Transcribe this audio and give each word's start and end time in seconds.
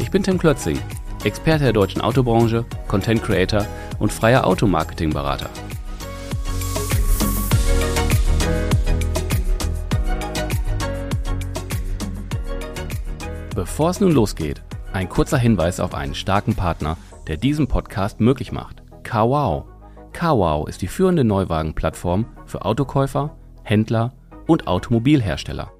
Ich 0.00 0.10
bin 0.10 0.22
Tim 0.22 0.38
Klötzing, 0.38 0.78
Experte 1.24 1.64
der 1.64 1.72
deutschen 1.74 2.00
Autobranche, 2.00 2.64
Content 2.88 3.22
Creator 3.22 3.66
und 3.98 4.10
freier 4.10 4.46
Automarketing-Berater. 4.46 5.50
Bevor 13.54 13.90
es 13.90 14.00
nun 14.00 14.12
losgeht, 14.12 14.62
ein 14.94 15.10
kurzer 15.10 15.36
Hinweis 15.36 15.78
auf 15.80 15.94
einen 15.94 16.14
starken 16.14 16.54
Partner, 16.54 16.96
der 17.28 17.36
diesen 17.36 17.68
Podcast 17.68 18.20
möglich 18.20 18.52
macht. 18.52 18.82
Kawau. 19.02 19.68
Kawau 20.12 20.66
ist 20.66 20.80
die 20.80 20.88
führende 20.88 21.24
Neuwagenplattform 21.24 22.24
für 22.46 22.64
Autokäufer, 22.64 23.36
Händler 23.64 24.14
und 24.46 24.66
Automobilhersteller. 24.66 25.70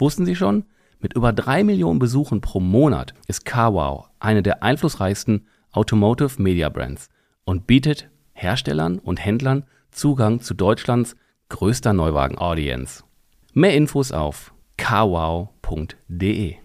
Wussten 0.00 0.26
Sie 0.26 0.34
schon? 0.34 0.64
Mit 1.00 1.14
über 1.14 1.32
drei 1.32 1.62
Millionen 1.62 2.00
Besuchen 2.00 2.40
pro 2.40 2.58
Monat 2.58 3.14
ist 3.28 3.44
Kawau 3.44 4.08
eine 4.18 4.42
der 4.42 4.64
einflussreichsten 4.64 5.46
Automotive 5.70 6.42
Media 6.42 6.68
Brands 6.70 7.08
und 7.44 7.68
bietet 7.68 8.10
Herstellern 8.32 8.98
und 8.98 9.24
Händlern 9.24 9.64
Zugang 9.92 10.40
zu 10.40 10.54
Deutschlands 10.54 11.14
größter 11.50 11.92
Neuwagen-Audience. 11.92 13.04
Mehr 13.52 13.74
Infos 13.74 14.10
auf 14.10 14.52
kawau.de. 14.76 16.56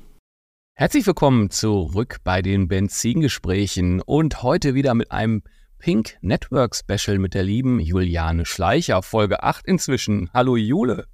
Herzlich 0.73 1.05
willkommen 1.05 1.52
zurück 1.52 2.17
bei 2.23 2.41
den 2.41 2.67
Benzingesprächen 2.67 4.02
und 4.02 4.41
heute 4.41 4.73
wieder 4.73 4.95
mit 4.95 5.11
einem 5.11 5.43
Pink 5.77 6.17
Network 6.21 6.75
Special 6.75 7.19
mit 7.19 7.36
der 7.36 7.43
lieben 7.43 7.80
Juliane 7.80 8.45
Schleicher, 8.47 9.03
Folge 9.03 9.43
8 9.43 9.67
inzwischen. 9.67 10.31
Hallo 10.33 10.55
Jule. 10.55 11.05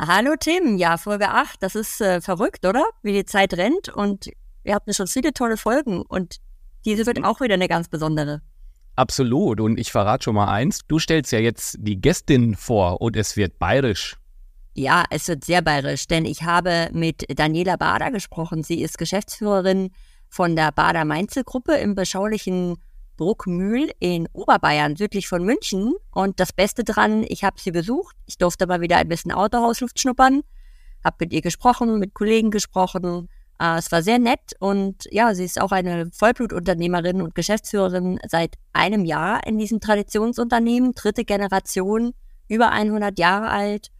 Hallo 0.00 0.34
Tim, 0.38 0.76
ja, 0.76 0.96
Folge 0.96 1.28
8, 1.28 1.60
das 1.60 1.74
ist 1.74 2.00
äh, 2.00 2.20
verrückt, 2.20 2.64
oder? 2.64 2.84
Wie 3.02 3.12
die 3.12 3.24
Zeit 3.24 3.54
rennt 3.54 3.88
und 3.88 4.30
ihr 4.62 4.76
habt 4.76 4.94
schon 4.94 5.08
viele 5.08 5.32
tolle 5.32 5.56
Folgen 5.56 6.02
und 6.02 6.36
diese 6.84 7.04
wird 7.04 7.24
auch 7.24 7.40
wieder 7.40 7.54
eine 7.54 7.66
ganz 7.66 7.88
besondere. 7.88 8.40
Absolut 8.94 9.60
und 9.60 9.76
ich 9.76 9.90
verrate 9.90 10.22
schon 10.22 10.36
mal 10.36 10.46
eins, 10.52 10.82
du 10.86 11.00
stellst 11.00 11.32
ja 11.32 11.40
jetzt 11.40 11.78
die 11.80 12.00
Gästin 12.00 12.54
vor 12.54 13.00
und 13.00 13.16
es 13.16 13.36
wird 13.36 13.58
bayerisch. 13.58 14.16
Ja, 14.74 15.02
es 15.10 15.26
wird 15.26 15.44
sehr 15.44 15.62
bayerisch, 15.62 16.06
denn 16.06 16.24
ich 16.26 16.44
habe 16.44 16.90
mit 16.92 17.26
Daniela 17.36 17.74
Bader 17.74 18.12
gesprochen. 18.12 18.62
Sie 18.62 18.80
ist 18.80 18.98
Geschäftsführerin 18.98 19.90
von 20.28 20.54
der 20.54 20.70
Bader 20.70 21.04
Mainzel 21.04 21.42
Gruppe 21.42 21.74
im 21.74 21.96
beschaulichen 21.96 22.76
Bruckmühl 23.18 23.90
in 23.98 24.26
Oberbayern, 24.32 24.96
südlich 24.96 25.28
von 25.28 25.44
München. 25.44 25.92
Und 26.10 26.40
das 26.40 26.54
Beste 26.54 26.84
dran, 26.84 27.26
ich 27.28 27.44
habe 27.44 27.60
sie 27.60 27.70
besucht. 27.70 28.16
Ich 28.24 28.38
durfte 28.38 28.66
mal 28.66 28.80
wieder 28.80 28.96
ein 28.96 29.08
bisschen 29.08 29.32
Autohausluft 29.32 30.00
schnuppern, 30.00 30.40
habe 31.04 31.16
mit 31.20 31.34
ihr 31.34 31.42
gesprochen, 31.42 31.98
mit 31.98 32.14
Kollegen 32.14 32.50
gesprochen. 32.50 33.28
Äh, 33.60 33.76
es 33.76 33.92
war 33.92 34.02
sehr 34.02 34.18
nett 34.18 34.54
und 34.60 35.04
ja, 35.10 35.34
sie 35.34 35.44
ist 35.44 35.60
auch 35.60 35.72
eine 35.72 36.10
Vollblutunternehmerin 36.12 37.20
und 37.20 37.34
Geschäftsführerin 37.34 38.18
seit 38.26 38.54
einem 38.72 39.04
Jahr 39.04 39.46
in 39.46 39.58
diesem 39.58 39.80
Traditionsunternehmen, 39.80 40.94
dritte 40.94 41.26
Generation, 41.26 42.14
über 42.48 42.70
100 42.70 43.18
Jahre 43.18 43.50
alt 43.50 43.90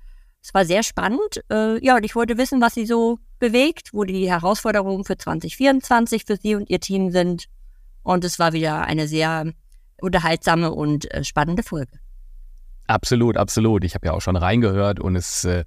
es 0.42 0.54
war 0.54 0.64
sehr 0.64 0.82
spannend. 0.82 1.42
Äh, 1.50 1.84
ja, 1.84 1.96
und 1.96 2.04
ich 2.04 2.14
wollte 2.14 2.38
wissen, 2.38 2.60
was 2.60 2.74
sie 2.74 2.86
so 2.86 3.18
bewegt, 3.38 3.90
wo 3.92 4.04
die 4.04 4.30
Herausforderungen 4.30 5.04
für 5.04 5.18
2024 5.18 6.24
für 6.24 6.36
sie 6.36 6.54
und 6.54 6.70
ihr 6.70 6.80
Team 6.80 7.10
sind. 7.10 7.46
Und 8.08 8.24
es 8.24 8.38
war 8.38 8.54
wieder 8.54 8.86
eine 8.86 9.06
sehr 9.06 9.52
unterhaltsame 10.00 10.72
und 10.72 11.12
äh, 11.12 11.24
spannende 11.24 11.62
Folge. 11.62 11.92
Absolut, 12.86 13.36
absolut. 13.36 13.84
Ich 13.84 13.94
habe 13.94 14.06
ja 14.06 14.14
auch 14.14 14.22
schon 14.22 14.34
reingehört 14.34 14.98
und 14.98 15.14
es 15.14 15.44
äh, 15.44 15.66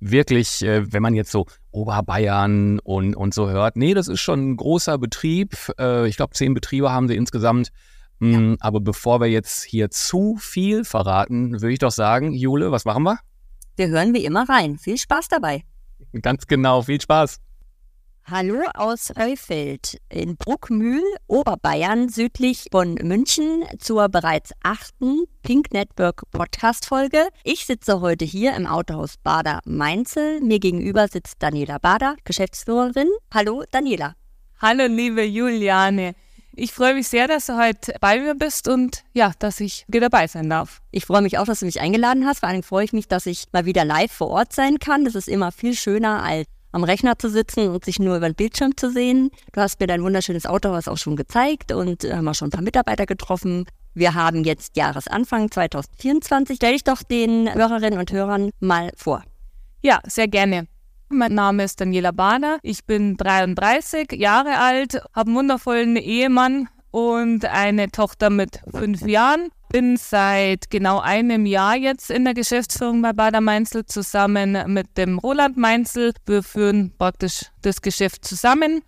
wirklich, 0.00 0.62
äh, 0.64 0.90
wenn 0.90 1.02
man 1.02 1.12
jetzt 1.12 1.30
so 1.30 1.44
Oberbayern 1.70 2.78
und, 2.78 3.14
und 3.14 3.34
so 3.34 3.50
hört, 3.50 3.76
nee, 3.76 3.92
das 3.92 4.08
ist 4.08 4.20
schon 4.20 4.52
ein 4.52 4.56
großer 4.56 4.96
Betrieb. 4.96 5.54
Äh, 5.78 6.08
ich 6.08 6.16
glaube, 6.16 6.32
zehn 6.32 6.54
Betriebe 6.54 6.90
haben 6.90 7.08
sie 7.08 7.14
insgesamt. 7.14 7.68
Ja. 8.22 8.38
Mm, 8.38 8.56
aber 8.60 8.80
bevor 8.80 9.20
wir 9.20 9.26
jetzt 9.26 9.62
hier 9.62 9.90
zu 9.90 10.38
viel 10.40 10.86
verraten, 10.86 11.60
würde 11.60 11.74
ich 11.74 11.78
doch 11.78 11.90
sagen, 11.90 12.32
Jule, 12.32 12.72
was 12.72 12.86
machen 12.86 13.02
wir? 13.02 13.18
Wir 13.76 13.88
hören 13.88 14.14
wie 14.14 14.24
immer 14.24 14.48
rein. 14.48 14.78
Viel 14.78 14.96
Spaß 14.96 15.28
dabei. 15.28 15.62
Ganz 16.22 16.46
genau, 16.46 16.80
viel 16.80 17.02
Spaß. 17.02 17.38
Hallo 18.30 18.62
aus 18.74 19.12
Heufeld 19.18 20.00
in 20.08 20.36
Bruckmühl, 20.36 21.02
Oberbayern, 21.26 22.08
südlich 22.08 22.68
von 22.70 22.94
München, 22.94 23.64
zur 23.78 24.08
bereits 24.08 24.52
achten 24.62 25.24
Pink 25.42 25.72
Network 25.72 26.22
Podcast-Folge. 26.30 27.28
Ich 27.42 27.66
sitze 27.66 28.00
heute 28.00 28.24
hier 28.24 28.54
im 28.54 28.66
Autohaus 28.66 29.16
Bader 29.16 29.60
Mainzel. 29.64 30.40
Mir 30.40 30.60
gegenüber 30.60 31.08
sitzt 31.08 31.42
Daniela 31.42 31.78
Bader, 31.78 32.14
Geschäftsführerin. 32.24 33.08
Hallo, 33.34 33.64
Daniela. 33.70 34.14
Hallo, 34.60 34.86
liebe 34.86 35.24
Juliane. 35.24 36.14
Ich 36.54 36.72
freue 36.72 36.94
mich 36.94 37.08
sehr, 37.08 37.26
dass 37.26 37.46
du 37.46 37.58
heute 37.58 37.94
bei 38.00 38.20
mir 38.20 38.34
bist 38.36 38.68
und 38.68 39.02
ja, 39.14 39.32
dass 39.40 39.58
ich 39.58 39.84
dir 39.88 40.00
dabei 40.00 40.28
sein 40.28 40.48
darf. 40.48 40.80
Ich 40.92 41.06
freue 41.06 41.22
mich 41.22 41.38
auch, 41.38 41.46
dass 41.46 41.60
du 41.60 41.66
mich 41.66 41.80
eingeladen 41.80 42.24
hast. 42.24 42.38
Vor 42.40 42.48
allem 42.48 42.62
freue 42.62 42.84
ich 42.84 42.92
mich, 42.92 43.08
dass 43.08 43.26
ich 43.26 43.46
mal 43.52 43.64
wieder 43.64 43.84
live 43.84 44.12
vor 44.12 44.28
Ort 44.28 44.52
sein 44.52 44.78
kann. 44.78 45.04
Das 45.04 45.16
ist 45.16 45.28
immer 45.28 45.50
viel 45.50 45.74
schöner, 45.74 46.22
als 46.22 46.46
am 46.72 46.84
Rechner 46.84 47.18
zu 47.18 47.28
sitzen 47.28 47.68
und 47.68 47.84
sich 47.84 47.98
nur 47.98 48.16
über 48.16 48.28
den 48.28 48.34
Bildschirm 48.34 48.76
zu 48.76 48.90
sehen. 48.90 49.30
Du 49.52 49.60
hast 49.60 49.78
mir 49.78 49.86
dein 49.86 50.02
wunderschönes 50.02 50.46
Autohaus 50.46 50.88
auch 50.88 50.98
schon 50.98 51.16
gezeigt 51.16 51.72
und 51.72 52.04
haben 52.04 52.26
auch 52.26 52.34
schon 52.34 52.48
ein 52.48 52.52
paar 52.52 52.62
Mitarbeiter 52.62 53.06
getroffen. 53.06 53.66
Wir 53.94 54.14
haben 54.14 54.44
jetzt 54.44 54.76
Jahresanfang 54.76 55.50
2024. 55.50 56.56
Stell 56.56 56.72
dich 56.72 56.84
doch 56.84 57.02
den 57.02 57.52
Hörerinnen 57.52 57.98
und 57.98 58.10
Hörern 58.10 58.50
mal 58.58 58.90
vor. 58.96 59.22
Ja, 59.82 60.00
sehr 60.06 60.28
gerne. 60.28 60.66
Mein 61.10 61.34
Name 61.34 61.64
ist 61.64 61.78
Daniela 61.78 62.10
Bahner. 62.10 62.58
Ich 62.62 62.86
bin 62.86 63.18
33 63.18 64.12
Jahre 64.12 64.58
alt, 64.58 64.94
habe 65.14 65.28
einen 65.28 65.36
wundervollen 65.36 65.96
Ehemann 65.96 66.68
und 66.90 67.44
eine 67.44 67.90
Tochter 67.90 68.30
mit 68.30 68.60
fünf 68.70 69.02
Jahren. 69.02 69.50
Bin 69.72 69.96
seit 69.96 70.68
genau 70.68 71.00
einem 71.00 71.46
Jahr 71.46 71.76
jetzt 71.76 72.10
in 72.10 72.24
der 72.24 72.34
Geschäftsführung 72.34 73.00
bei 73.00 73.14
Bader 73.14 73.40
Mainzel 73.40 73.86
zusammen 73.86 74.64
mit 74.66 74.98
dem 74.98 75.18
Roland 75.18 75.56
Mainzel. 75.56 76.12
Wir 76.26 76.42
führen 76.42 76.92
praktisch 76.98 77.46
das 77.62 77.80
Geschäft 77.80 78.22
zusammen 78.26 78.82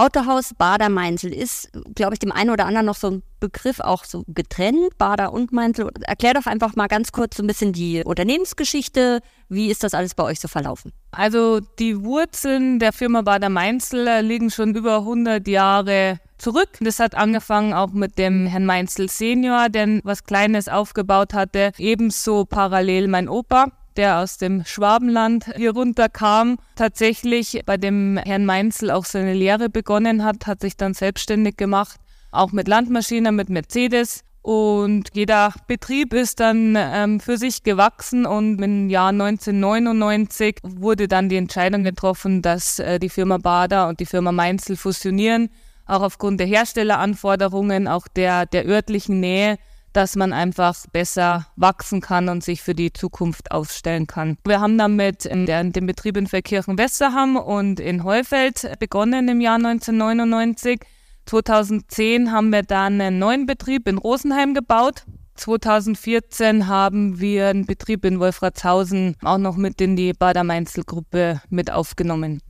Autohaus 0.00 0.54
Bader 0.54 0.88
Mainzel 0.88 1.30
ist, 1.30 1.68
glaube 1.94 2.14
ich, 2.14 2.20
dem 2.20 2.32
einen 2.32 2.48
oder 2.48 2.64
anderen 2.64 2.86
noch 2.86 2.96
so 2.96 3.10
ein 3.10 3.22
Begriff 3.38 3.80
auch 3.80 4.04
so 4.04 4.24
getrennt, 4.28 4.96
Bader 4.96 5.32
und 5.32 5.52
Mainzel. 5.52 5.90
Erklär 6.02 6.32
doch 6.32 6.46
einfach 6.46 6.74
mal 6.74 6.86
ganz 6.86 7.12
kurz 7.12 7.36
so 7.36 7.42
ein 7.42 7.46
bisschen 7.46 7.74
die 7.74 8.02
Unternehmensgeschichte. 8.02 9.20
Wie 9.50 9.70
ist 9.70 9.82
das 9.82 9.94
alles 9.94 10.14
bei 10.14 10.22
euch 10.22 10.40
so 10.40 10.48
verlaufen? 10.48 10.92
Also 11.10 11.60
die 11.78 12.02
Wurzeln 12.02 12.78
der 12.78 12.92
Firma 12.92 13.22
Bader 13.22 13.48
Mainzel 13.48 14.20
liegen 14.20 14.50
schon 14.50 14.74
über 14.74 14.98
100 14.98 15.46
Jahre 15.48 16.20
zurück. 16.38 16.70
Das 16.80 17.00
hat 17.00 17.16
angefangen 17.16 17.74
auch 17.74 17.90
mit 17.90 18.16
dem 18.16 18.46
Herrn 18.46 18.64
Mainzel 18.64 19.10
Senior, 19.10 19.68
der 19.68 20.00
was 20.04 20.24
Kleines 20.24 20.68
aufgebaut 20.68 21.34
hatte. 21.34 21.72
Ebenso 21.78 22.44
parallel 22.44 23.08
mein 23.08 23.28
Opa 23.28 23.66
der 23.96 24.20
aus 24.20 24.38
dem 24.38 24.64
Schwabenland 24.64 25.46
hier 25.56 25.72
runterkam, 25.72 26.58
tatsächlich 26.76 27.60
bei 27.66 27.76
dem 27.76 28.16
Herrn 28.18 28.46
Mainzel 28.46 28.90
auch 28.90 29.04
seine 29.04 29.34
Lehre 29.34 29.68
begonnen 29.68 30.24
hat, 30.24 30.46
hat 30.46 30.60
sich 30.60 30.76
dann 30.76 30.94
selbstständig 30.94 31.56
gemacht, 31.56 32.00
auch 32.30 32.52
mit 32.52 32.68
Landmaschinen, 32.68 33.34
mit 33.34 33.48
Mercedes. 33.48 34.22
Und 34.42 35.10
jeder 35.12 35.52
Betrieb 35.66 36.14
ist 36.14 36.40
dann 36.40 36.74
ähm, 36.76 37.20
für 37.20 37.36
sich 37.36 37.62
gewachsen 37.62 38.24
und 38.24 38.60
im 38.62 38.88
Jahr 38.88 39.10
1999 39.10 40.60
wurde 40.62 41.08
dann 41.08 41.28
die 41.28 41.36
Entscheidung 41.36 41.84
getroffen, 41.84 42.40
dass 42.40 42.78
äh, 42.78 42.98
die 42.98 43.10
Firma 43.10 43.36
Bader 43.36 43.88
und 43.88 44.00
die 44.00 44.06
Firma 44.06 44.32
Mainzel 44.32 44.76
fusionieren, 44.76 45.50
auch 45.84 46.02
aufgrund 46.02 46.40
der 46.40 46.46
Herstelleranforderungen, 46.46 47.86
auch 47.86 48.08
der, 48.08 48.46
der 48.46 48.66
örtlichen 48.66 49.20
Nähe 49.20 49.58
dass 49.92 50.16
man 50.16 50.32
einfach 50.32 50.86
besser 50.92 51.46
wachsen 51.56 52.00
kann 52.00 52.28
und 52.28 52.44
sich 52.44 52.62
für 52.62 52.74
die 52.74 52.92
Zukunft 52.92 53.50
aufstellen 53.50 54.06
kann. 54.06 54.38
Wir 54.44 54.60
haben 54.60 54.78
damit 54.78 55.24
in, 55.24 55.46
der, 55.46 55.60
in 55.60 55.72
dem 55.72 55.86
Betrieb 55.86 56.16
in 56.16 56.26
Verkirchen-Westerham 56.26 57.36
und 57.36 57.80
in 57.80 58.04
Heufeld 58.04 58.70
begonnen 58.78 59.28
im 59.28 59.40
Jahr 59.40 59.56
1999. 59.56 60.80
2010 61.30 62.32
haben 62.32 62.50
wir 62.50 62.64
dann 62.64 63.00
einen 63.00 63.20
neuen 63.20 63.46
Betrieb 63.46 63.86
in 63.86 63.98
Rosenheim 63.98 64.52
gebaut. 64.52 65.04
2014 65.36 66.66
haben 66.66 67.20
wir 67.20 67.46
einen 67.50 67.66
Betrieb 67.66 68.04
in 68.04 68.18
Wolfratshausen 68.18 69.14
auch 69.22 69.38
noch 69.38 69.56
mit 69.56 69.80
in 69.80 69.94
die 69.94 70.12
Bader-Mainzel-Gruppe 70.12 71.40
mit 71.48 71.70
aufgenommen. 71.70 72.40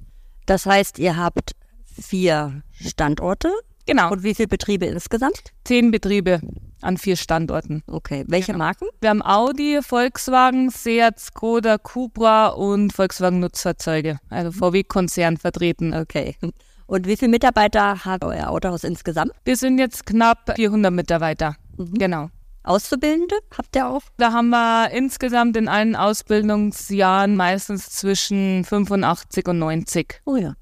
Das 0.47 0.65
heißt, 0.65 0.99
ihr 0.99 1.19
habt 1.19 1.53
vier 2.00 2.62
Standorte 2.73 3.53
Genau. 3.87 4.12
Und 4.12 4.23
wie 4.23 4.35
viele 4.35 4.47
Betriebe 4.47 4.87
insgesamt? 4.87 5.53
Zehn 5.65 5.91
Betriebe 5.91 6.41
an 6.81 6.97
vier 6.97 7.17
Standorten. 7.17 7.83
Okay. 7.88 8.25
Welche 8.29 8.53
Genau. 8.53 8.65
Marken? 8.65 8.87
Wir 9.00 9.11
haben 9.11 9.21
Audi, 9.23 9.81
Volkswagen, 9.83 10.71
Seat, 10.71 11.19
Skoda, 11.19 11.76
Cupra 11.76 12.49
und 12.49 12.93
Volkswagen 12.93 13.41
Nutzfahrzeuge, 13.41 14.19
also 14.29 14.53
VW-Konzern 14.53 15.38
vertreten. 15.38 15.93
Okay. 15.93 16.37
Und 16.91 17.07
wie 17.07 17.17
viele 17.17 17.31
Mitarbeiter 17.31 18.05
hat 18.05 18.25
euer 18.25 18.49
Autohaus 18.51 18.83
insgesamt? 18.83 19.31
Wir 19.45 19.57
sind 19.57 19.79
jetzt 19.79 20.07
knapp 20.07 20.53
400 20.57 20.93
Mitarbeiter. 20.93 21.55
Mhm. 21.77 21.95
Genau. 21.95 22.31
Auszubildende 22.65 23.37
habt 23.57 23.77
ihr 23.77 23.87
auch? 23.87 24.03
Da 24.17 24.33
haben 24.33 24.49
wir 24.51 24.91
insgesamt 24.91 25.57
in 25.57 25.69
allen 25.69 25.95
Ausbildungsjahren 25.95 27.37
meistens 27.37 27.91
zwischen 27.91 28.65
85 28.65 29.47
und 29.47 29.61
90. 29.61 30.21
Oh 30.25 30.35
ja. 30.35 30.55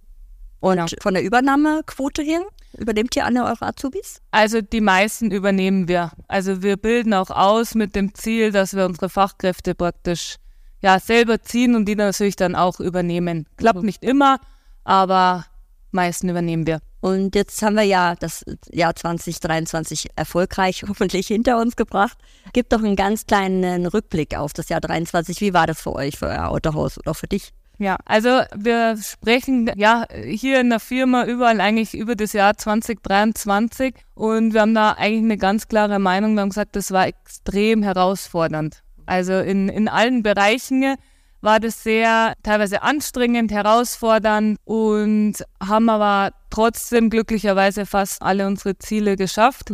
Und 0.61 0.77
Genau. 0.77 0.87
von 1.01 1.15
der 1.15 1.23
Übernahmequote 1.25 2.21
her? 2.23 2.43
Übernehmt 2.77 3.17
ihr 3.17 3.25
alle 3.25 3.45
eure 3.45 3.63
Azubis? 3.67 4.21
Also 4.31 4.61
die 4.61 4.83
meisten 4.83 5.31
übernehmen 5.31 5.89
wir. 5.89 6.13
Also 6.29 6.63
wir 6.63 6.77
bilden 6.77 7.15
auch 7.15 7.31
aus 7.31 7.75
mit 7.75 7.97
dem 7.97 8.15
Ziel, 8.15 8.53
dass 8.53 8.75
wir 8.77 8.85
unsere 8.85 9.09
Fachkräfte 9.09 9.75
praktisch 9.75 10.37
ja 10.83 11.01
selber 11.01 11.41
ziehen 11.41 11.75
und 11.75 11.87
die 11.87 11.97
natürlich 11.97 12.37
dann 12.37 12.55
auch 12.55 12.81
übernehmen. 12.81 13.47
Klappt 13.57 13.81
Mhm. 13.81 13.87
nicht 13.87 14.05
immer, 14.05 14.41
aber 14.85 15.47
meisten 15.93 16.29
übernehmen 16.29 16.67
wir. 16.67 16.81
Und 17.01 17.35
jetzt 17.35 17.63
haben 17.63 17.77
wir 17.77 17.85
ja 17.85 18.15
das 18.15 18.45
Jahr 18.71 18.95
2023 18.95 20.09
erfolgreich 20.17 20.85
hoffentlich 20.89 21.29
hinter 21.29 21.61
uns 21.61 21.77
gebracht. 21.77 22.19
Gibt 22.53 22.73
doch 22.73 22.83
einen 22.83 22.97
ganz 22.97 23.27
kleinen 23.27 23.87
Rückblick 23.87 24.37
auf 24.37 24.53
das 24.53 24.69
Jahr 24.69 24.81
23. 24.81 25.41
Wie 25.41 25.55
war 25.55 25.67
das 25.67 25.81
für 25.81 25.95
euch, 25.95 26.19
für 26.19 26.27
euer 26.27 26.49
Autohaus 26.49 26.99
oder 26.99 27.13
auch 27.13 27.17
für 27.17 27.29
dich? 27.29 27.53
Ja, 27.81 27.97
also 28.07 28.41
wir 28.57 28.97
sprechen 29.01 29.71
ja 29.77 30.05
hier 30.13 30.61
in 30.61 30.69
der 30.69 30.81
Firma 30.81 31.25
überall 31.27 31.61
eigentlich 31.61 31.95
über 31.95 32.17
das 32.17 32.33
Jahr 32.33 32.57
2023 32.57 33.95
und 34.15 34.53
wir 34.53 34.63
haben 34.63 34.75
da 34.75 34.93
eigentlich 34.93 35.23
eine 35.23 35.39
ganz 35.39 35.69
klare 35.69 36.01
Meinung. 36.01 36.35
Wir 36.35 36.41
haben 36.41 36.49
gesagt, 36.49 36.75
das 36.75 36.91
war 36.91 37.07
extrem 37.07 37.85
herausfordernd. 37.85 38.83
Also 39.07 39.35
in, 39.35 39.69
in 39.69 39.87
allen 39.87 40.25
Bereichen 40.25 40.97
war 41.41 41.61
das 41.61 41.83
sehr 41.83 42.35
teilweise 42.43 42.83
anstrengend, 42.83 43.53
herausfordernd 43.53 44.59
und 44.65 45.35
haben 45.63 45.89
aber 45.89 46.33
trotzdem 46.51 47.11
glücklicherweise 47.11 47.87
fast 47.87 48.23
alle 48.23 48.47
unsere 48.47 48.79
Ziele 48.79 49.17
geschafft 49.17 49.73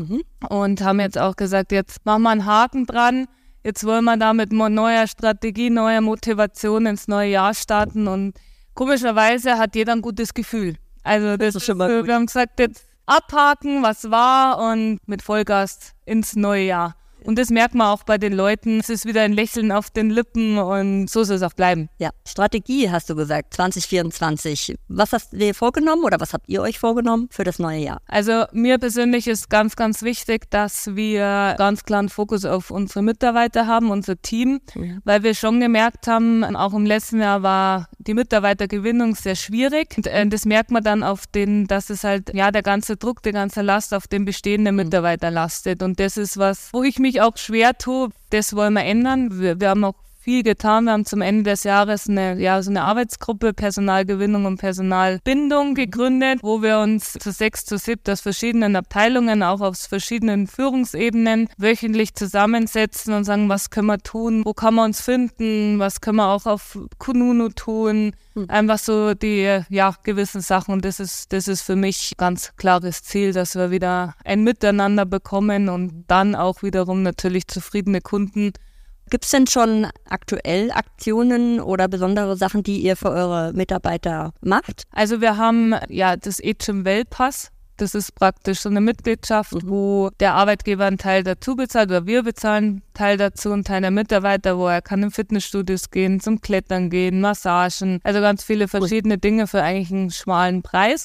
und 0.49 0.81
haben 0.83 1.01
jetzt 1.01 1.19
auch 1.19 1.37
gesagt, 1.37 1.73
jetzt 1.73 2.05
machen 2.05 2.23
wir 2.23 2.31
einen 2.31 2.47
Haken 2.47 2.87
dran. 2.87 3.27
Jetzt 3.63 3.85
wollen 3.85 4.05
wir 4.05 4.19
da 4.19 4.35
mit 4.35 4.53
neuer 4.53 5.07
Strategie, 5.07 5.71
neuer 5.71 6.03
Motivation 6.03 6.85
ins 6.85 7.09
neue 7.09 7.31
Jahr 7.31 7.55
starten 7.55 8.09
und 8.09 8.35
komischerweise 8.75 9.57
hat 9.57 9.75
jeder 9.75 9.93
ein 9.93 10.03
gutes 10.03 10.35
Gefühl. 10.35 10.77
Also 11.03 11.37
das, 11.37 11.49
ist 11.49 11.57
ist 11.57 11.67
schon 11.67 11.79
mal 11.79 11.89
so, 11.89 11.97
gut. 11.99 12.07
wir 12.07 12.15
haben 12.15 12.27
gesagt, 12.27 12.59
jetzt 12.59 12.85
abhaken, 13.07 13.83
was 13.83 14.11
war 14.11 14.59
und 14.59 14.99
mit 15.07 15.23
Vollgas 15.23 15.93
ins 16.05 16.37
neue 16.37 16.67
Jahr. 16.67 16.97
Und 17.25 17.39
das 17.39 17.51
merkt 17.51 17.75
man 17.75 17.87
auch 17.89 18.03
bei 18.05 18.19
den 18.19 18.33
Leuten. 18.33 18.81
Es 18.81 18.89
ist 18.91 19.07
wieder 19.07 19.23
ein 19.23 19.33
Lächeln 19.33 19.73
auf 19.73 19.91
den 19.91 20.11
Lippen 20.11 20.59
und 20.59 21.09
so 21.09 21.25
soll 21.25 21.37
es 21.37 21.43
auch 21.43 21.53
bleiben. 21.55 21.89
Ja, 21.99 22.11
Strategie 22.27 22.91
hast 22.91 23.09
du 23.11 23.15
gesagt, 23.17 23.55
2024. 23.55 24.77
Was 24.89 25.13
hast 25.13 25.33
du 25.33 25.39
dir 25.39 25.55
vorgenommen 25.55 26.05
oder 26.05 26.21
was 26.21 26.33
habt 26.33 26.49
ihr 26.49 26.61
euch 26.63 26.79
vorgenommen 26.79 27.29
für 27.31 27.45
das 27.45 27.59
neue 27.59 27.79
Jahr? 27.81 28.01
Also 28.07 28.45
mir 28.53 28.79
persönlich 28.79 29.27
ist 29.27 29.51
ganz, 29.51 29.77
ganz 29.77 30.03
wichtig, 30.03 30.51
dass 30.51 30.95
wir 30.95 31.55
ganz 31.59 31.85
klaren 31.85 32.09
Fokus 32.09 32.45
auf 32.45 32.71
unsere 32.71 33.03
Mitarbeiter 33.03 33.67
haben, 33.67 33.91
unser 33.91 34.21
Team, 34.21 34.61
Ja. 34.75 34.99
weil 35.05 35.23
wir 35.23 35.35
schon 35.35 35.61
gemerkt 35.61 36.07
haben, 36.07 36.45
auch 36.57 36.75
im 36.75 36.87
letzten 36.87 37.21
Jahr 37.21 37.43
war 37.43 37.89
die 37.99 38.15
Mitarbeitergewinnung 38.15 39.15
sehr 39.15 39.37
schwierig. 39.37 39.95
Und, 39.97 40.07
äh, 40.07 40.27
das 40.27 40.45
merkt 40.45 40.71
man 40.71 40.83
dann 40.83 41.03
auf 41.03 41.27
den, 41.27 41.67
dass 41.67 41.91
es 41.91 42.05
halt, 42.05 42.33
ja, 42.35 42.51
der 42.51 42.63
ganze 42.63 42.97
Druck, 42.97 43.23
die 43.23 43.33
ganze 43.33 43.63
Last 43.63 43.95
auf 43.95 44.07
den 44.09 44.25
bestehenden 44.25 44.77
Mitarbeiter 44.77 45.31
lastet. 45.31 45.83
Und 45.83 45.99
das 46.01 46.17
ist 46.17 46.37
was, 46.37 46.69
wo 46.73 46.83
ich 46.83 46.99
mich 46.99 47.14
auch 47.21 47.37
schwer 47.37 47.77
tue. 47.77 48.11
Das 48.31 48.55
wollen 48.55 48.75
wir 48.75 48.85
ändern. 48.85 49.41
Wir, 49.41 49.61
wir 49.61 49.71
haben 49.71 49.85
auch 49.85 49.95
viel 50.25 50.43
getan. 50.43 50.85
Wir 50.85 50.93
haben 50.93 51.05
zum 51.05 51.21
Ende 51.21 51.51
des 51.51 51.65
Jahres 51.65 52.09
eine, 52.09 52.41
ja, 52.41 52.63
so 52.63 52.71
eine 52.71 52.83
Arbeitsgruppe 52.83 53.53
Personalgewinnung 53.53 54.47
und 54.47 54.57
Personalbindung 54.57 55.75
gegründet, 55.75 56.39
wo 56.43 56.63
wir 56.63 56.79
uns 56.79 57.13
zu 57.13 57.31
sechs, 57.31 57.67
zu 57.67 57.77
sieben 57.77 58.01
aus 58.09 58.23
verschiedenen 58.23 58.75
Abteilungen, 58.75 59.43
auch 59.43 59.61
aus 59.61 59.87
verschiedenen 59.87 60.47
Führungsebenen 60.47 61.49
wöchentlich 61.59 62.15
zusammensetzen 62.15 63.13
und 63.13 63.25
sagen, 63.25 63.51
was 63.51 63.69
können 63.69 63.87
wir 63.87 63.99
tun, 63.99 64.47
wo 64.47 64.55
kann 64.55 64.75
man 64.75 64.87
uns 64.87 65.03
finden, 65.03 65.79
was 65.79 66.01
können 66.01 66.17
wir 66.17 66.29
auch 66.29 66.47
auf 66.47 66.79
Kununu 66.99 67.51
tun, 67.51 68.13
einfach 68.49 68.79
so 68.79 69.13
die, 69.13 69.61
ja, 69.69 69.95
gewissen 70.05 70.41
Sachen. 70.41 70.73
Und 70.73 70.87
das 70.87 71.01
ist, 71.01 71.35
das 71.35 71.49
ist 71.49 71.61
für 71.61 71.77
mich 71.77 72.15
ganz 72.17 72.57
klares 72.57 73.03
Ziel, 73.03 73.35
dass 73.35 73.57
wir 73.57 73.71
wieder 73.71 74.15
ein 74.25 74.43
Miteinander 74.43 75.05
bekommen 75.05 75.69
und 75.69 76.05
dann 76.09 76.35
auch 76.35 76.63
wiederum 76.63 77.03
natürlich 77.03 77.47
zufriedene 77.47 78.01
Kunden 78.01 78.53
Gibt 79.11 79.25
es 79.25 79.31
denn 79.31 79.47
schon 79.47 79.87
aktuell 80.09 80.71
Aktionen 80.73 81.61
oder 81.61 81.89
besondere 81.89 82.37
Sachen, 82.37 82.63
die 82.63 82.81
ihr 82.81 82.97
für 82.97 83.11
eure 83.11 83.53
Mitarbeiter 83.53 84.33
macht? 84.41 84.85
Also 84.93 85.21
wir 85.21 85.37
haben 85.37 85.75
ja 85.89 86.17
das 86.17 86.41
E-Gym 86.41 86.85
Wellpass. 86.85 87.51
Das 87.77 87.95
ist 87.95 88.15
praktisch 88.15 88.61
so 88.61 88.69
eine 88.69 88.81
Mitgliedschaft, 88.81 89.53
wo 89.65 90.11
der 90.21 90.35
Arbeitgeber 90.35 90.85
einen 90.85 90.99
Teil 90.99 91.25
dazu 91.25 91.57
bezahlt 91.57 91.91
oder 91.91 92.07
wir 92.07 92.23
bezahlen 92.23 92.65
einen 92.65 92.83
Teil 92.95 93.17
dazu, 93.17 93.51
einen 93.53 93.65
Teil 93.65 93.81
der 93.81 93.91
Mitarbeiter, 93.91 94.59
wo 94.59 94.69
er 94.69 94.81
kann 94.81 95.03
in 95.03 95.11
Fitnessstudios 95.11 95.91
gehen, 95.91 96.21
zum 96.21 96.41
Klettern 96.41 96.89
gehen, 96.89 97.21
Massagen, 97.21 97.99
also 98.05 98.21
ganz 98.21 98.45
viele 98.45 98.69
verschiedene 98.69 99.19
Dinge 99.19 99.49
für 99.49 99.63
eigentlich 99.63 99.91
einen 99.91 100.11
schmalen 100.13 100.63
Preis. 100.63 101.05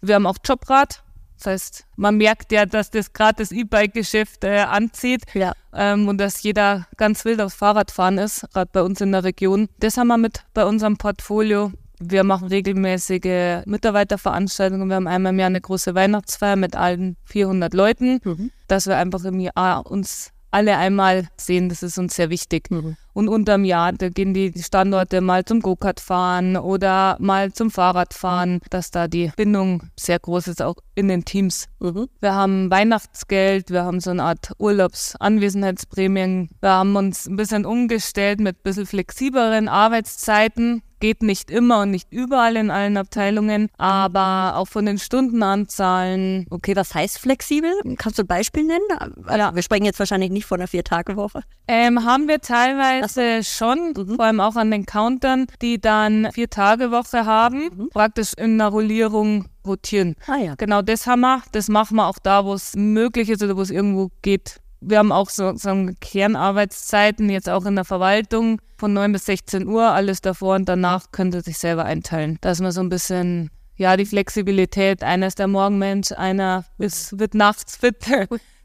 Wir 0.00 0.14
haben 0.14 0.26
auch 0.26 0.38
Jobrad. 0.42 1.02
Das 1.38 1.46
heißt, 1.46 1.84
man 1.96 2.16
merkt 2.16 2.50
ja, 2.52 2.66
dass 2.66 2.90
das 2.90 3.12
gerade 3.12 3.36
das 3.38 3.52
E-Bike-Geschäft 3.52 4.44
äh, 4.44 4.60
anzieht 4.60 5.22
Ja. 5.34 5.52
ähm, 5.74 6.08
und 6.08 6.18
dass 6.18 6.42
jeder 6.42 6.86
ganz 6.96 7.24
wild 7.24 7.40
aufs 7.40 7.54
Fahrradfahren 7.54 8.18
ist, 8.18 8.46
gerade 8.52 8.70
bei 8.72 8.82
uns 8.82 9.00
in 9.00 9.12
der 9.12 9.24
Region. 9.24 9.68
Das 9.78 9.96
haben 9.96 10.08
wir 10.08 10.16
mit 10.18 10.44
bei 10.54 10.64
unserem 10.64 10.96
Portfolio. 10.96 11.72
Wir 11.98 12.24
machen 12.24 12.48
regelmäßige 12.48 13.62
Mitarbeiterveranstaltungen. 13.66 14.88
Wir 14.88 14.96
haben 14.96 15.06
einmal 15.06 15.32
im 15.32 15.38
Jahr 15.38 15.46
eine 15.48 15.60
große 15.60 15.94
Weihnachtsfeier 15.94 16.56
mit 16.56 16.76
allen 16.76 17.16
400 17.24 17.72
Leuten, 17.74 18.20
dass 18.68 18.86
wir 18.86 18.96
einfach 18.96 19.24
im 19.24 19.40
Jahr 19.40 19.86
uns 19.86 20.30
alle 20.50 20.76
einmal 20.76 21.28
sehen. 21.36 21.68
Das 21.68 21.82
ist 21.82 21.98
uns 21.98 22.14
sehr 22.14 22.30
wichtig. 22.30 22.68
Und 23.16 23.28
unterm 23.28 23.64
Jahr, 23.64 23.94
da 23.94 24.10
gehen 24.10 24.34
die 24.34 24.52
Standorte 24.62 25.22
mal 25.22 25.42
zum 25.42 25.60
Go-Kart 25.60 26.00
fahren 26.00 26.58
oder 26.58 27.16
mal 27.18 27.50
zum 27.50 27.70
Fahrradfahren, 27.70 28.60
dass 28.68 28.90
da 28.90 29.08
die 29.08 29.32
Bindung 29.34 29.84
sehr 29.98 30.18
groß 30.18 30.48
ist, 30.48 30.60
auch 30.60 30.76
in 30.94 31.08
den 31.08 31.24
Teams. 31.24 31.66
Wir 31.78 32.34
haben 32.34 32.70
Weihnachtsgeld, 32.70 33.70
wir 33.70 33.84
haben 33.84 34.00
so 34.00 34.10
eine 34.10 34.22
Art 34.22 34.52
Urlaubsanwesenheitsprämien. 34.58 36.50
Wir 36.60 36.70
haben 36.72 36.94
uns 36.94 37.26
ein 37.26 37.36
bisschen 37.36 37.64
umgestellt 37.64 38.38
mit 38.38 38.58
ein 38.58 38.62
bisschen 38.62 38.84
flexibleren 38.84 39.68
Arbeitszeiten. 39.68 40.82
Geht 41.00 41.22
nicht 41.22 41.50
immer 41.50 41.80
und 41.82 41.90
nicht 41.90 42.12
überall 42.12 42.56
in 42.56 42.70
allen 42.70 42.96
Abteilungen, 42.96 43.68
aber 43.76 44.56
auch 44.56 44.66
von 44.68 44.86
den 44.86 44.98
Stundenanzahlen. 44.98 46.46
Okay, 46.50 46.74
was 46.76 46.94
heißt 46.94 47.18
flexibel? 47.18 47.72
Kannst 47.96 48.18
du 48.18 48.22
ein 48.22 48.26
Beispiel 48.26 48.64
nennen? 48.64 48.84
Also, 49.26 49.36
Ja. 49.36 49.54
Wir 49.54 49.62
sprechen 49.62 49.84
jetzt 49.84 49.98
wahrscheinlich 49.98 50.30
nicht 50.30 50.46
von 50.46 50.60
einer 50.60 50.68
Vier-Tage-Woche. 50.68 51.42
Ähm, 51.68 52.04
haben 52.04 52.28
wir 52.28 52.40
teilweise 52.40 53.42
schon, 53.44 53.94
vor 54.16 54.24
allem 54.24 54.40
auch 54.40 54.56
an 54.56 54.70
den 54.70 54.86
Countern, 54.86 55.46
die 55.62 55.80
dann 55.80 56.28
vier 56.32 56.48
Tage 56.48 56.90
Woche 56.90 57.26
haben, 57.26 57.88
praktisch 57.90 58.32
in 58.36 58.60
einer 58.60 58.68
Rollierung 58.68 59.46
rotieren. 59.66 60.14
Ah 60.26 60.36
ja. 60.36 60.54
Genau 60.54 60.82
das 60.82 61.06
haben 61.06 61.20
wir. 61.20 61.42
Das 61.52 61.68
machen 61.68 61.96
wir 61.96 62.06
auch 62.06 62.18
da, 62.22 62.44
wo 62.44 62.54
es 62.54 62.74
möglich 62.76 63.28
ist 63.28 63.42
oder 63.42 63.56
wo 63.56 63.62
es 63.62 63.70
irgendwo 63.70 64.10
geht. 64.22 64.60
Wir 64.88 64.98
haben 64.98 65.10
auch 65.10 65.30
so, 65.30 65.56
so 65.56 65.88
Kernarbeitszeiten, 66.00 67.28
jetzt 67.28 67.48
auch 67.48 67.66
in 67.66 67.74
der 67.74 67.84
Verwaltung, 67.84 68.60
von 68.78 68.92
9 68.92 69.10
bis 69.10 69.26
16 69.26 69.66
Uhr. 69.66 69.82
Alles 69.82 70.20
davor 70.20 70.54
und 70.54 70.68
danach 70.68 71.10
könnte 71.10 71.40
sich 71.40 71.58
selber 71.58 71.84
einteilen. 71.84 72.38
Dass 72.40 72.60
man 72.60 72.70
so 72.70 72.82
ein 72.82 72.88
bisschen, 72.88 73.50
ja, 73.74 73.96
die 73.96 74.06
Flexibilität, 74.06 75.02
einer 75.02 75.26
ist 75.26 75.40
der 75.40 75.48
Morgenmensch, 75.48 76.12
einer 76.12 76.64
ist, 76.78 77.18
wird 77.18 77.34
nachts 77.34 77.76
fit, 77.76 77.96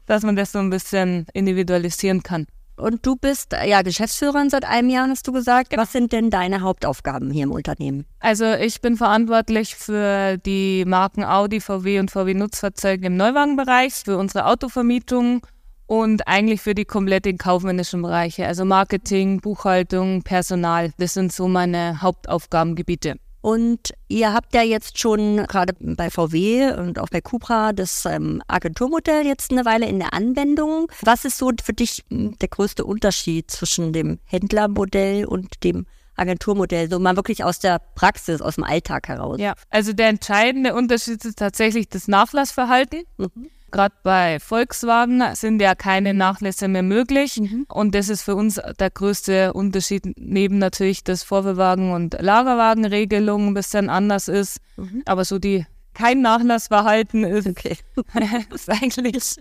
dass 0.06 0.22
man 0.22 0.36
das 0.36 0.52
so 0.52 0.60
ein 0.60 0.70
bisschen 0.70 1.26
individualisieren 1.34 2.22
kann. 2.22 2.46
Und 2.76 3.04
du 3.04 3.16
bist 3.16 3.52
ja 3.52 3.82
Geschäftsführerin 3.82 4.48
seit 4.48 4.64
einem 4.64 4.90
Jahr, 4.90 5.08
hast 5.08 5.26
du 5.26 5.32
gesagt. 5.32 5.76
Was 5.76 5.90
sind 5.90 6.12
denn 6.12 6.30
deine 6.30 6.60
Hauptaufgaben 6.60 7.32
hier 7.32 7.42
im 7.42 7.50
Unternehmen? 7.50 8.06
Also 8.20 8.44
ich 8.44 8.80
bin 8.80 8.96
verantwortlich 8.96 9.74
für 9.74 10.38
die 10.38 10.84
Marken 10.86 11.24
Audi, 11.24 11.58
VW 11.58 11.98
und 11.98 12.12
VW 12.12 12.34
Nutzfahrzeuge 12.34 13.08
im 13.08 13.16
Neuwagenbereich, 13.16 13.94
für 14.04 14.16
unsere 14.18 14.46
Autovermietung 14.46 15.44
und 15.92 16.26
eigentlich 16.26 16.62
für 16.62 16.74
die 16.74 16.86
kompletten 16.86 17.36
kaufmännischen 17.36 18.00
Bereiche, 18.00 18.46
also 18.46 18.64
Marketing, 18.64 19.42
Buchhaltung, 19.42 20.22
Personal. 20.22 20.90
Das 20.96 21.12
sind 21.12 21.34
so 21.34 21.48
meine 21.48 22.00
Hauptaufgabengebiete. 22.00 23.16
Und 23.42 23.92
ihr 24.08 24.32
habt 24.32 24.54
ja 24.54 24.62
jetzt 24.62 24.98
schon 24.98 25.36
gerade 25.48 25.74
bei 25.78 26.08
VW 26.08 26.72
und 26.78 26.98
auch 26.98 27.10
bei 27.10 27.20
Cupra 27.20 27.74
das 27.74 28.06
ähm, 28.06 28.42
Agenturmodell 28.48 29.26
jetzt 29.26 29.50
eine 29.50 29.66
Weile 29.66 29.86
in 29.86 29.98
der 29.98 30.14
Anwendung. 30.14 30.90
Was 31.02 31.26
ist 31.26 31.36
so 31.36 31.50
für 31.62 31.74
dich 31.74 32.02
m, 32.10 32.38
der 32.38 32.48
größte 32.48 32.86
Unterschied 32.86 33.50
zwischen 33.50 33.92
dem 33.92 34.18
Händlermodell 34.24 35.26
und 35.26 35.62
dem 35.62 35.84
Agenturmodell, 36.16 36.88
so 36.88 37.00
mal 37.00 37.16
wirklich 37.16 37.44
aus 37.44 37.58
der 37.58 37.82
Praxis, 37.96 38.40
aus 38.40 38.54
dem 38.54 38.64
Alltag 38.64 39.08
heraus. 39.08 39.38
Ja, 39.38 39.52
also 39.68 39.92
der 39.92 40.08
entscheidende 40.08 40.74
Unterschied 40.74 41.22
ist 41.22 41.38
tatsächlich 41.38 41.90
das 41.90 42.08
Nachlassverhalten. 42.08 43.02
Mhm. 43.18 43.50
Gerade 43.72 43.94
bei 44.02 44.38
Volkswagen 44.38 45.22
sind 45.34 45.60
ja 45.60 45.74
keine 45.74 46.14
Nachlässe 46.14 46.68
mehr 46.68 46.82
möglich. 46.82 47.40
Mhm. 47.40 47.66
Und 47.68 47.94
das 47.94 48.08
ist 48.08 48.22
für 48.22 48.36
uns 48.36 48.60
der 48.78 48.90
größte 48.90 49.52
Unterschied, 49.54 50.04
neben 50.16 50.58
natürlich, 50.58 51.02
dass 51.02 51.24
Vorführwagen- 51.24 51.92
und 51.92 52.16
Lagerwagenregelung 52.20 53.48
ein 53.48 53.54
bisschen 53.54 53.90
anders 53.90 54.28
ist. 54.28 54.58
Mhm. 54.76 55.02
Aber 55.06 55.24
so 55.24 55.38
die 55.38 55.66
kein 55.94 56.20
Nachlassverhalten 56.20 57.24
ist, 57.24 57.46
okay. 57.48 57.76
ist 58.54 58.70
eigentlich 58.70 59.36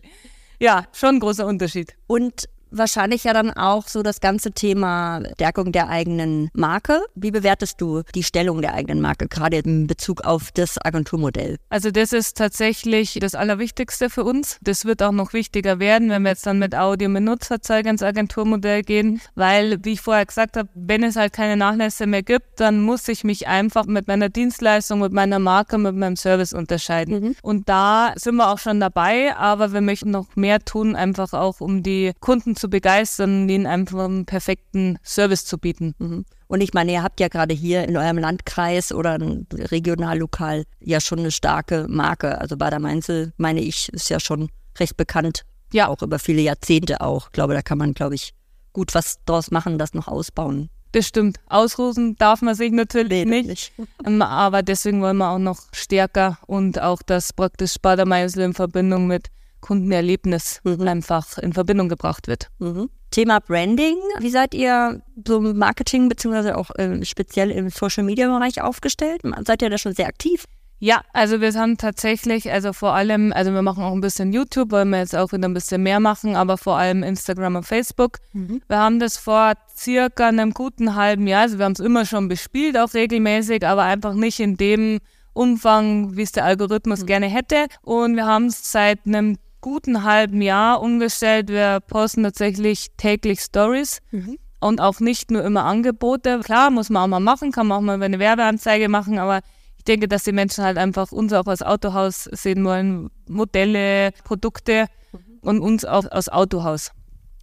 ja 0.60 0.86
schon 0.94 1.16
ein 1.16 1.20
großer 1.20 1.46
Unterschied. 1.46 1.96
Und 2.08 2.50
wahrscheinlich 2.72 3.24
ja 3.24 3.34
dann 3.34 3.52
auch 3.52 3.88
so 3.88 4.04
das 4.04 4.22
ganze 4.22 4.52
Thema 4.52 5.22
Stärkung 5.34 5.72
der 5.72 5.90
eigenen 5.90 6.50
Marke. 6.54 7.02
Wie 7.16 7.32
bewertest 7.32 7.80
du 7.82 8.04
die 8.16 8.24
Stellung 8.24 8.62
der 8.62 8.74
eigenen 8.74 9.02
Marke, 9.02 9.28
gerade 9.28 9.58
in 9.58 9.88
Bezug 9.88 10.24
auf 10.24 10.52
das 10.54 10.84
Agenturmodell? 10.84 11.58
Also 11.70 11.92
das 11.92 12.14
ist 12.14 12.38
tatsächlich 12.38 13.18
das 13.22 13.36
Allerwichtigste 13.36 14.10
für 14.10 14.24
uns. 14.24 14.58
Das 14.62 14.86
wird 14.86 15.04
auch 15.04 15.12
noch 15.12 15.34
wichtiger 15.34 15.80
werden, 15.80 16.10
wenn 16.10 16.24
wir 16.24 16.30
jetzt 16.30 16.46
dann 16.46 16.60
mit 16.60 16.76
Audio 16.76 17.10
mit 17.10 17.24
Nutzfahrzeugen 17.24 17.92
ins 17.92 18.04
Agenturmodell 18.04 18.84
gehen, 18.84 19.22
weil, 19.36 19.78
wie 19.84 19.94
ich 19.94 20.02
vorher 20.02 20.26
gesagt 20.26 20.58
habe, 20.58 20.70
wenn 20.74 21.04
es 21.04 21.16
halt 21.16 21.34
keine 21.34 21.58
Nachlässe 21.58 22.08
mehr 22.08 22.24
gibt, 22.24 22.60
dann 22.60 22.82
muss 22.82 23.08
ich 23.08 23.24
mich 23.24 23.48
einfach 23.48 23.86
mit 23.86 24.08
meiner 24.08 24.30
Dienstleistung, 24.30 25.00
mit 25.00 25.12
meiner 25.12 25.40
Marke, 25.40 25.78
mit 25.78 25.96
meinem 25.96 26.16
Service 26.16 26.54
unterscheiden. 26.54 27.22
Mhm. 27.22 27.36
Und 27.42 27.70
da 27.70 28.14
sind 28.16 28.36
wir 28.36 28.50
auch 28.50 28.60
schon 28.60 28.80
dabei, 28.80 29.36
aber 29.36 29.74
wir 29.74 29.82
möchten 29.82 30.12
noch 30.12 30.36
mehr 30.36 30.60
tun, 30.60 30.96
einfach 30.96 31.34
auch 31.34 31.62
um 31.62 31.84
die 31.84 32.12
Kunden 32.20 32.56
zu 32.56 32.61
begeistern, 32.70 33.48
ihnen 33.50 33.66
einfach 33.66 34.06
einen 34.06 34.26
perfekten 34.26 34.98
Service 35.04 35.46
zu 35.46 35.58
bieten. 35.58 35.96
Mhm. 36.00 36.26
Und 36.48 36.62
ich 36.62 36.74
meine, 36.74 36.92
ihr 36.92 37.04
habt 37.04 37.20
ja 37.20 37.28
gerade 37.28 37.54
hier 37.54 37.88
in 37.88 37.96
eurem 37.96 38.18
Landkreis 38.18 38.92
oder 38.92 39.18
regional, 39.54 40.18
lokal 40.18 40.66
ja 40.80 41.00
schon 41.00 41.20
eine 41.20 41.32
starke 41.32 41.86
Marke. 41.88 42.40
Also 42.40 42.58
Bader 42.58 42.80
Mainzel, 42.80 43.34
meine 43.38 43.62
ich, 43.62 43.90
ist 43.90 44.10
ja 44.10 44.20
schon 44.20 44.50
recht 44.78 44.98
bekannt. 44.98 45.44
Ja. 45.72 45.88
Auch 45.88 46.02
über 46.02 46.20
viele 46.20 46.42
Jahrzehnte 46.42 47.02
auch. 47.02 47.28
Ich 47.28 47.32
glaube, 47.32 47.54
da 47.54 47.62
kann 47.62 47.78
man, 47.78 47.94
glaube 47.94 48.16
ich, 48.16 48.34
gut 48.74 48.94
was 48.94 49.24
draus 49.26 49.52
machen, 49.52 49.78
das 49.78 49.94
noch 49.94 50.08
ausbauen. 50.08 50.70
Das 50.92 51.08
stimmt. 51.08 51.38
Ausruhen 51.48 52.16
darf 52.18 52.42
man 52.42 52.54
sich 52.56 52.72
natürlich 52.72 53.26
nee, 53.26 53.44
nicht. 53.44 53.48
nicht. 53.48 53.74
Ähm, 54.06 54.22
aber 54.22 54.64
deswegen 54.64 55.02
wollen 55.02 55.18
wir 55.18 55.30
auch 55.30 55.40
noch 55.40 55.60
stärker 55.72 56.38
und 56.48 56.82
auch 56.82 57.02
das 57.02 57.34
praktisch 57.34 57.76
Bader 57.82 58.06
Mainzel 58.06 58.44
in 58.44 58.54
Verbindung 58.54 59.08
mit 59.08 59.28
Kundenerlebnis 59.62 60.60
mhm. 60.64 60.88
einfach 60.88 61.38
in 61.38 61.54
Verbindung 61.54 61.90
gebracht 61.90 62.28
wird. 62.28 62.48
Mhm. 62.60 62.90
Thema 63.12 63.40
Branding. 63.40 63.98
Wie 64.20 64.30
seid 64.30 64.54
ihr 64.54 65.02
so 65.28 65.38
im 65.38 65.58
Marketing 65.58 66.10
beziehungsweise 66.10 66.58
auch 66.58 66.72
äh, 66.76 67.04
speziell 67.06 67.52
im 67.52 67.70
Social 67.70 68.04
Media 68.04 68.28
Bereich 68.28 68.62
aufgestellt? 68.62 69.22
Seid 69.46 69.62
ihr 69.62 69.70
da 69.70 69.78
schon 69.78 69.94
sehr 69.94 70.08
aktiv? 70.08 70.46
Ja, 70.84 71.02
also 71.14 71.42
wir 71.42 71.54
haben 71.54 71.78
tatsächlich, 71.78 72.52
also 72.52 72.74
vor 72.74 72.94
allem, 72.94 73.32
also 73.34 73.54
wir 73.54 73.62
machen 73.62 73.84
auch 73.84 73.92
ein 73.92 74.02
bisschen 74.02 74.34
YouTube, 74.34 74.72
wollen 74.72 74.90
wir 74.90 74.98
jetzt 74.98 75.16
auch 75.16 75.32
wieder 75.32 75.48
ein 75.48 75.54
bisschen 75.54 75.84
mehr 75.84 76.00
machen, 76.00 76.36
aber 76.36 76.58
vor 76.58 76.76
allem 76.76 77.04
Instagram 77.04 77.58
und 77.58 77.66
Facebook. 77.66 78.18
Mhm. 78.34 78.64
Wir 78.68 78.78
haben 78.80 79.00
das 79.00 79.16
vor 79.18 79.54
circa 79.78 80.30
einem 80.30 80.56
guten 80.56 80.96
halben 80.96 81.28
Jahr, 81.28 81.42
also 81.42 81.60
wir 81.60 81.66
haben 81.66 81.74
es 81.74 81.80
immer 81.80 82.08
schon 82.08 82.28
bespielt, 82.30 82.80
auch 82.80 82.96
regelmäßig, 82.96 83.64
aber 83.64 83.84
einfach 83.84 84.16
nicht 84.16 84.40
in 84.40 84.58
dem 84.58 85.00
Umfang, 85.34 86.18
wie 86.18 86.24
es 86.24 86.32
der 86.32 86.46
Algorithmus 86.46 87.02
mhm. 87.02 87.06
gerne 87.06 87.28
hätte. 87.28 87.68
Und 87.84 88.16
wir 88.16 88.26
haben 88.26 88.48
es 88.48 88.72
seit 88.72 89.06
einem 89.06 89.38
guten 89.62 90.04
halben 90.04 90.42
Jahr 90.42 90.82
umgestellt. 90.82 91.50
Wir 91.50 91.80
posten 91.80 92.24
tatsächlich 92.24 92.88
täglich 92.98 93.40
Stories. 93.40 94.00
Mhm. 94.12 94.38
Und 94.60 94.80
auch 94.80 95.00
nicht 95.00 95.32
nur 95.32 95.44
immer 95.44 95.66
Angebote. 95.66 96.42
Klar, 96.42 96.70
muss 96.70 96.92
man 96.92 97.04
auch 97.04 97.08
mal 97.08 97.20
machen, 97.20 97.52
kann 97.52 97.66
man 97.66 97.78
auch 97.80 97.82
mal 97.82 98.02
eine 98.02 98.20
Werbeanzeige 98.20 98.90
machen, 98.90 99.18
aber 99.18 99.42
ich 99.78 99.86
denke, 99.86 100.08
dass 100.08 100.24
die 100.24 100.32
Menschen 100.32 100.64
halt 100.64 100.78
einfach 100.78 101.12
uns 101.12 101.34
auch 101.34 101.48
als 101.48 101.64
Autohaus 101.64 102.26
sehen 102.26 102.64
wollen, 102.64 103.10
Modelle, 103.28 104.12
Produkte 104.24 104.86
mhm. 105.12 105.20
und 105.42 105.60
uns 105.62 105.84
auch 105.84 106.06
als 106.12 106.30
Autohaus. 106.30 106.92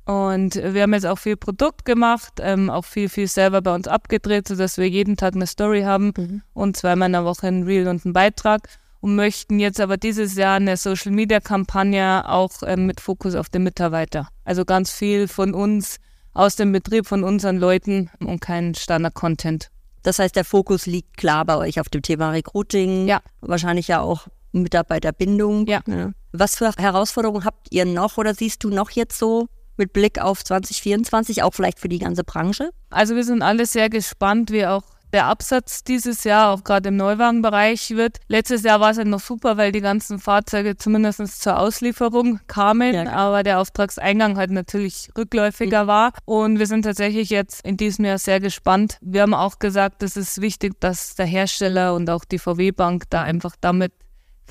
Und 0.05 0.55
wir 0.55 0.83
haben 0.83 0.95
jetzt 0.95 1.07
auch 1.07 1.19
viel 1.19 1.37
Produkt 1.37 1.85
gemacht, 1.85 2.35
ähm, 2.41 2.71
auch 2.71 2.85
viel, 2.85 3.09
viel 3.09 3.27
selber 3.27 3.61
bei 3.61 3.75
uns 3.75 3.89
abgedreht, 3.89 4.47
sodass 4.47 4.79
wir 4.79 4.89
jeden 4.89 5.17
Tag 5.17 5.35
eine 5.35 5.49
Story 5.49 5.83
haben 5.83 6.13
mhm. 6.17 6.43
und 6.55 6.77
zweimal 6.77 7.07
in 7.09 7.15
der 7.15 7.25
Woche 7.25 7.49
ein 7.49 7.65
Reel 7.65 7.89
und 7.89 8.07
einen 8.07 8.13
Beitrag 8.15 8.69
und 9.09 9.17
möchten 9.17 9.59
jetzt 9.59 9.81
aber 9.81 9.97
dieses 9.97 10.35
Jahr 10.35 10.57
eine 10.57 10.77
Social 10.77 11.13
Media 11.13 11.41
Kampagne 11.41 12.29
auch 12.29 12.51
ähm, 12.63 12.85
mit 12.85 13.01
Fokus 13.01 13.35
auf 13.35 13.49
den 13.49 13.63
Mitarbeiter. 13.63 14.29
Also 14.45 14.67
ganz 14.67 14.93
viel 14.93 15.29
von 15.29 15.55
uns 15.55 15.97
aus 16.35 16.57
dem 16.57 16.73
Betrieb, 16.73 17.07
von 17.07 17.25
unseren 17.25 17.57
Leuten 17.57 18.11
und 18.21 18.41
kein 18.41 18.75
Standard-Content. 18.75 19.71
Das 20.03 20.19
heißt, 20.19 20.37
der 20.37 20.45
Fokus 20.45 20.85
liegt 20.85 21.17
klar 21.17 21.47
bei 21.47 21.57
euch 21.57 21.81
auf 21.81 21.89
dem 21.89 22.03
Thema 22.03 22.33
Recruiting. 22.33 23.09
Ja. 23.09 23.23
Wahrscheinlich 23.41 23.89
ja 23.89 24.03
auch 24.03 24.29
Mitarbeiterbindung. 24.53 25.67
Ja. 25.67 25.81
ja. 25.87 26.11
Was 26.33 26.57
für 26.57 26.71
Herausforderungen 26.77 27.47
habt 27.47 27.69
ihr 27.71 27.87
noch 27.87 28.19
oder 28.19 28.35
siehst 28.35 28.63
du 28.63 28.69
noch 28.69 28.91
jetzt 28.91 29.19
so 29.19 29.49
mit 29.79 29.95
Blick 29.95 30.21
auf 30.21 30.45
2024, 30.45 31.43
auch 31.43 31.55
vielleicht 31.55 31.81
für 31.81 31.89
die 31.89 31.99
ganze 31.99 32.25
Branche? 32.25 32.71
Also 32.91 33.17
wir 33.17 33.25
sind 33.25 33.41
alle 33.41 33.65
sehr 33.65 33.89
gespannt, 33.89 34.51
wie 34.51 34.67
auch 34.67 34.83
der 35.13 35.27
Absatz 35.27 35.85
dieses 35.85 36.25
Jahr 36.25 36.53
auch 36.53 36.65
gerade 36.65 36.89
im 36.89 36.97
Neuwagenbereich 36.97 37.91
wird. 37.91 38.19
Letztes 38.29 38.63
Jahr 38.63 38.81
war 38.81 38.91
es 38.91 38.99
halt 38.99 39.09
noch 39.09 39.21
super, 39.21 39.57
weil 39.57 39.73
die 39.73 39.81
ganzen 39.81 40.19
Fahrzeuge 40.19 40.77
zumindest 40.77 41.41
zur 41.41 41.59
Auslieferung 41.59 42.41
kamen, 42.47 42.95
ja, 42.95 43.13
aber 43.13 43.43
der 43.43 43.61
Auftragseingang 43.61 44.37
halt 44.37 44.51
natürlich 44.51 45.11
rückläufiger 45.17 45.85
mhm. 45.85 45.89
war. 45.89 46.13
Und 46.25 46.59
wir 46.59 46.67
sind 46.67 46.83
tatsächlich 46.83 47.31
jetzt 47.31 47.65
in 47.65 47.77
diesem 47.77 48.05
Jahr 48.05 48.19
sehr 48.19 48.41
gespannt. 48.41 48.99
Wir 49.01 49.23
haben 49.23 49.35
auch 49.35 49.59
gesagt, 49.59 50.03
es 50.03 50.17
ist 50.17 50.41
wichtig, 50.41 50.81
dass 50.81 51.15
der 51.15 51.27
Hersteller 51.27 51.95
und 51.95 52.11
auch 52.11 52.25
die 52.25 52.39
VW-Bank 52.39 53.05
da 53.11 53.23
einfach 53.23 53.55
damit 53.61 53.93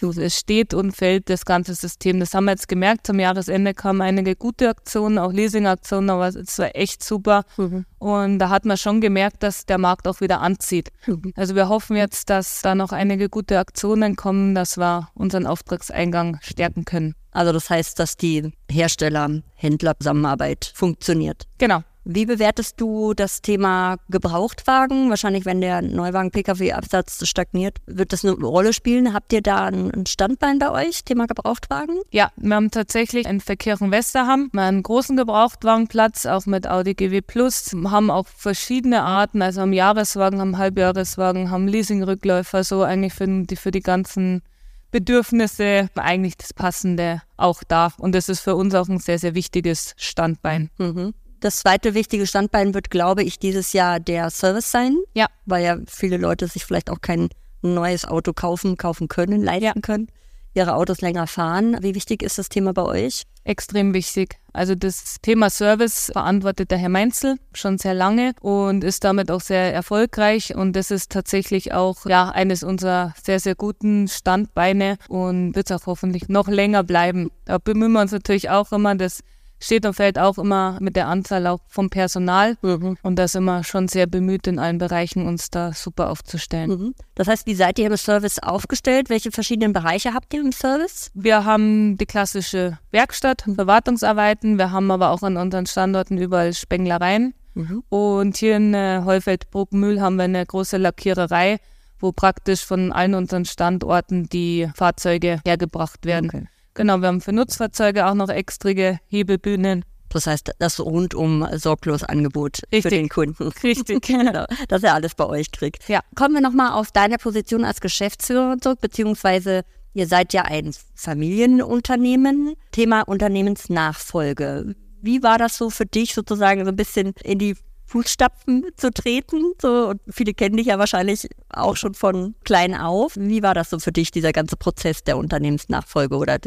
es 0.01 0.37
steht 0.37 0.73
und 0.73 0.95
fällt 0.95 1.29
das 1.29 1.45
ganze 1.45 1.75
System. 1.75 2.19
Das 2.19 2.33
haben 2.33 2.45
wir 2.45 2.51
jetzt 2.51 2.67
gemerkt. 2.67 3.07
Zum 3.07 3.19
Jahresende 3.19 3.73
kamen 3.73 4.01
einige 4.01 4.35
gute 4.35 4.69
Aktionen, 4.69 5.17
auch 5.17 5.31
Leasing-Aktionen, 5.31 6.09
aber 6.09 6.27
es 6.27 6.59
war 6.59 6.75
echt 6.75 7.03
super. 7.03 7.43
Mhm. 7.57 7.85
Und 7.99 8.39
da 8.39 8.49
hat 8.49 8.65
man 8.65 8.77
schon 8.77 9.01
gemerkt, 9.01 9.43
dass 9.43 9.65
der 9.65 9.77
Markt 9.77 10.07
auch 10.07 10.21
wieder 10.21 10.41
anzieht. 10.41 10.89
Mhm. 11.05 11.33
Also 11.35 11.55
wir 11.55 11.69
hoffen 11.69 11.97
jetzt, 11.97 12.29
dass 12.29 12.61
da 12.61 12.75
noch 12.75 12.91
einige 12.91 13.29
gute 13.29 13.59
Aktionen 13.59 14.15
kommen, 14.15 14.55
dass 14.55 14.77
wir 14.77 15.09
unseren 15.13 15.45
Auftragseingang 15.45 16.39
stärken 16.41 16.85
können. 16.85 17.15
Also 17.31 17.51
das 17.51 17.69
heißt, 17.69 17.99
dass 17.99 18.17
die 18.17 18.51
Hersteller-Händler-Zusammenarbeit 18.71 20.71
funktioniert. 20.73 21.43
Genau. 21.57 21.83
Wie 22.09 22.25
bewertest 22.25 22.79
du 22.79 23.13
das 23.13 23.41
Thema 23.41 23.97
Gebrauchtwagen? 24.07 25.09
Wahrscheinlich, 25.09 25.43
wenn 25.43 25.59
der 25.59 25.81
Neuwagen-Pkw-Absatz 25.81 27.27
stagniert, 27.27 27.79
wird 27.85 28.13
das 28.13 28.23
eine 28.23 28.33
Rolle 28.35 28.71
spielen. 28.71 29.13
Habt 29.13 29.33
ihr 29.33 29.41
da 29.41 29.65
ein 29.65 30.05
Standbein 30.05 30.57
bei 30.57 30.71
euch, 30.71 31.03
Thema 31.03 31.27
Gebrauchtwagen? 31.27 31.99
Ja, 32.11 32.31
wir 32.37 32.55
haben 32.55 32.71
tatsächlich 32.71 33.27
in 33.27 33.41
Verkehren 33.41 33.91
Westerham 33.91 34.49
einen 34.55 34.83
großen 34.83 35.17
Gebrauchtwagenplatz, 35.17 36.25
auch 36.27 36.45
mit 36.45 36.65
Audi 36.65 36.93
GW 36.93 37.19
Plus, 37.19 37.75
haben 37.89 38.09
auch 38.09 38.27
verschiedene 38.27 39.03
Arten, 39.03 39.41
also 39.41 39.59
haben 39.59 39.73
Jahreswagen, 39.73 40.39
haben 40.39 40.57
Halbjahreswagen, 40.57 41.51
haben 41.51 41.67
Leasingrückläufer, 41.67 42.63
so 42.63 42.83
eigentlich 42.83 43.15
für 43.15 43.27
die, 43.27 43.57
für 43.57 43.71
die 43.71 43.81
ganzen 43.81 44.43
Bedürfnisse 44.91 45.89
eigentlich 45.95 46.37
das 46.37 46.53
Passende 46.53 47.21
auch 47.35 47.63
da. 47.67 47.91
Und 47.97 48.15
das 48.15 48.29
ist 48.29 48.39
für 48.39 48.55
uns 48.55 48.73
auch 48.75 48.87
ein 48.87 48.99
sehr, 48.99 49.19
sehr 49.19 49.35
wichtiges 49.35 49.93
Standbein. 49.97 50.69
Mhm. 50.77 51.13
Das 51.39 51.57
zweite 51.57 51.93
wichtige 51.93 52.25
Standbein 52.25 52.73
wird, 52.73 52.89
glaube 52.89 53.23
ich, 53.23 53.37
dieses 53.37 53.73
Jahr 53.73 53.99
der 53.99 54.29
Service 54.29 54.71
sein. 54.71 54.97
Ja. 55.13 55.27
Weil 55.45 55.63
ja 55.63 55.77
viele 55.87 56.17
Leute 56.17 56.47
sich 56.47 56.65
vielleicht 56.65 56.89
auch 56.89 57.01
kein 57.01 57.29
neues 57.61 58.05
Auto 58.05 58.33
kaufen, 58.33 58.77
kaufen 58.77 59.07
können, 59.07 59.43
leisten 59.43 59.63
ja. 59.63 59.73
können, 59.81 60.07
ihre 60.53 60.75
Autos 60.75 61.01
länger 61.01 61.27
fahren. 61.27 61.77
Wie 61.81 61.95
wichtig 61.95 62.23
ist 62.23 62.37
das 62.37 62.49
Thema 62.49 62.73
bei 62.73 62.83
euch? 62.83 63.23
Extrem 63.43 63.93
wichtig. 63.93 64.39
Also 64.51 64.75
das 64.75 65.17
Thema 65.21 65.49
Service 65.49 66.09
verantwortet 66.11 66.71
der 66.71 66.79
Herr 66.79 66.89
Meinzel 66.89 67.37
schon 67.53 67.77
sehr 67.77 67.93
lange 67.93 68.33
und 68.41 68.83
ist 68.83 69.03
damit 69.03 69.29
auch 69.29 69.39
sehr 69.39 69.73
erfolgreich. 69.73 70.55
Und 70.55 70.75
das 70.75 70.91
ist 70.91 71.11
tatsächlich 71.11 71.73
auch 71.73 72.05
ja 72.07 72.29
eines 72.29 72.63
unserer 72.63 73.13
sehr, 73.23 73.39
sehr 73.39 73.55
guten 73.55 74.07
Standbeine 74.07 74.97
und 75.07 75.55
wird 75.55 75.71
auch 75.71 75.85
hoffentlich 75.85 76.27
noch 76.27 76.47
länger 76.47 76.83
bleiben. 76.83 77.29
Da 77.45 77.59
bemühen 77.59 77.93
wir 77.93 78.01
uns 78.01 78.11
natürlich 78.11 78.49
auch 78.49 78.71
immer, 78.71 78.95
dass 78.95 79.21
steht 79.59 79.85
und 79.85 79.93
fällt 79.93 80.19
auch 80.19 80.37
immer 80.37 80.77
mit 80.81 80.95
der 80.95 81.07
Anzahl 81.07 81.47
auch 81.47 81.59
vom 81.67 81.89
Personal. 81.89 82.57
Mhm. 82.61 82.97
Und 83.01 83.17
da 83.17 83.27
sind 83.27 83.45
wir 83.45 83.63
schon 83.63 83.87
sehr 83.87 84.07
bemüht, 84.07 84.47
in 84.47 84.59
allen 84.59 84.77
Bereichen 84.77 85.25
uns 85.25 85.49
da 85.49 85.73
super 85.73 86.09
aufzustellen. 86.09 86.69
Mhm. 86.69 86.95
Das 87.15 87.27
heißt, 87.27 87.47
wie 87.47 87.55
seid 87.55 87.79
ihr 87.79 87.87
im 87.87 87.97
Service 87.97 88.39
aufgestellt? 88.39 89.09
Welche 89.09 89.31
verschiedenen 89.31 89.73
Bereiche 89.73 90.13
habt 90.13 90.33
ihr 90.33 90.41
im 90.41 90.51
Service? 90.51 91.11
Wir 91.13 91.45
haben 91.45 91.97
die 91.97 92.05
klassische 92.05 92.77
Werkstatt, 92.91 93.43
Verwartungsarbeiten. 93.53 94.57
Wir 94.57 94.71
haben 94.71 94.91
aber 94.91 95.11
auch 95.11 95.23
an 95.23 95.37
unseren 95.37 95.65
Standorten 95.65 96.17
überall 96.17 96.53
Spenglereien. 96.53 97.33
Mhm. 97.55 97.83
Und 97.89 98.37
hier 98.37 98.57
in 98.57 98.73
äh, 98.73 99.01
Heufeld-Bruckmühl 99.03 99.99
haben 99.99 100.17
wir 100.17 100.25
eine 100.25 100.45
große 100.45 100.77
Lackiererei, 100.77 101.57
wo 101.99 102.11
praktisch 102.11 102.63
von 102.63 102.91
allen 102.91 103.15
unseren 103.15 103.45
Standorten 103.45 104.29
die 104.29 104.69
Fahrzeuge 104.75 105.39
hergebracht 105.43 106.05
werden. 106.05 106.29
Okay. 106.29 106.47
Genau, 106.77 106.99
wir 106.99 107.07
haben 107.07 107.21
für 107.21 107.33
Nutzfahrzeuge 107.33 108.05
auch 108.05 108.13
noch 108.13 108.29
extra 108.29 108.69
Hebelbühnen 109.07 109.83
Das 110.09 110.27
heißt, 110.27 110.51
das 110.59 110.79
rundum 110.79 111.47
sorglos 111.53 112.03
Angebot 112.03 112.59
Richtig. 112.71 112.83
für 112.83 112.89
den 112.89 113.09
Kunden. 113.09 113.47
Richtig. 113.63 114.01
genau, 114.05 114.45
dass 114.67 114.83
er 114.83 114.93
alles 114.93 115.15
bei 115.15 115.25
euch 115.25 115.51
kriegt. 115.51 115.89
Ja. 115.89 116.01
Kommen 116.13 116.35
wir 116.35 116.41
nochmal 116.41 116.73
auf 116.73 116.91
deine 116.91 117.17
Position 117.17 117.65
als 117.65 117.81
Geschäftsführer 117.81 118.57
zurück, 118.61 118.79
beziehungsweise 118.79 119.63
ihr 119.95 120.05
seid 120.05 120.33
ja 120.33 120.43
ein 120.43 120.71
Familienunternehmen. 120.93 122.53
Thema 122.71 123.01
Unternehmensnachfolge. 123.01 124.75
Wie 125.01 125.23
war 125.23 125.39
das 125.39 125.57
so 125.57 125.71
für 125.71 125.87
dich, 125.87 126.13
sozusagen 126.13 126.63
so 126.63 126.69
ein 126.69 126.75
bisschen 126.75 127.13
in 127.23 127.39
die 127.39 127.55
Fußstapfen 127.87 128.65
zu 128.75 128.91
treten? 128.91 129.53
So, 129.61 129.89
und 129.89 130.01
viele 130.09 130.33
kennen 130.33 130.57
dich 130.57 130.67
ja 130.67 130.79
wahrscheinlich 130.79 131.27
auch 131.49 131.75
schon 131.75 131.93
von 131.93 132.35
klein 132.43 132.75
auf. 132.75 133.13
Wie 133.15 133.43
war 133.43 133.53
das 133.53 133.69
so 133.69 133.79
für 133.79 133.91
dich, 133.91 134.11
dieser 134.11 134.33
ganze 134.33 134.57
Prozess 134.57 135.03
der 135.03 135.17
Unternehmensnachfolge 135.17 136.15
oder 136.15 136.37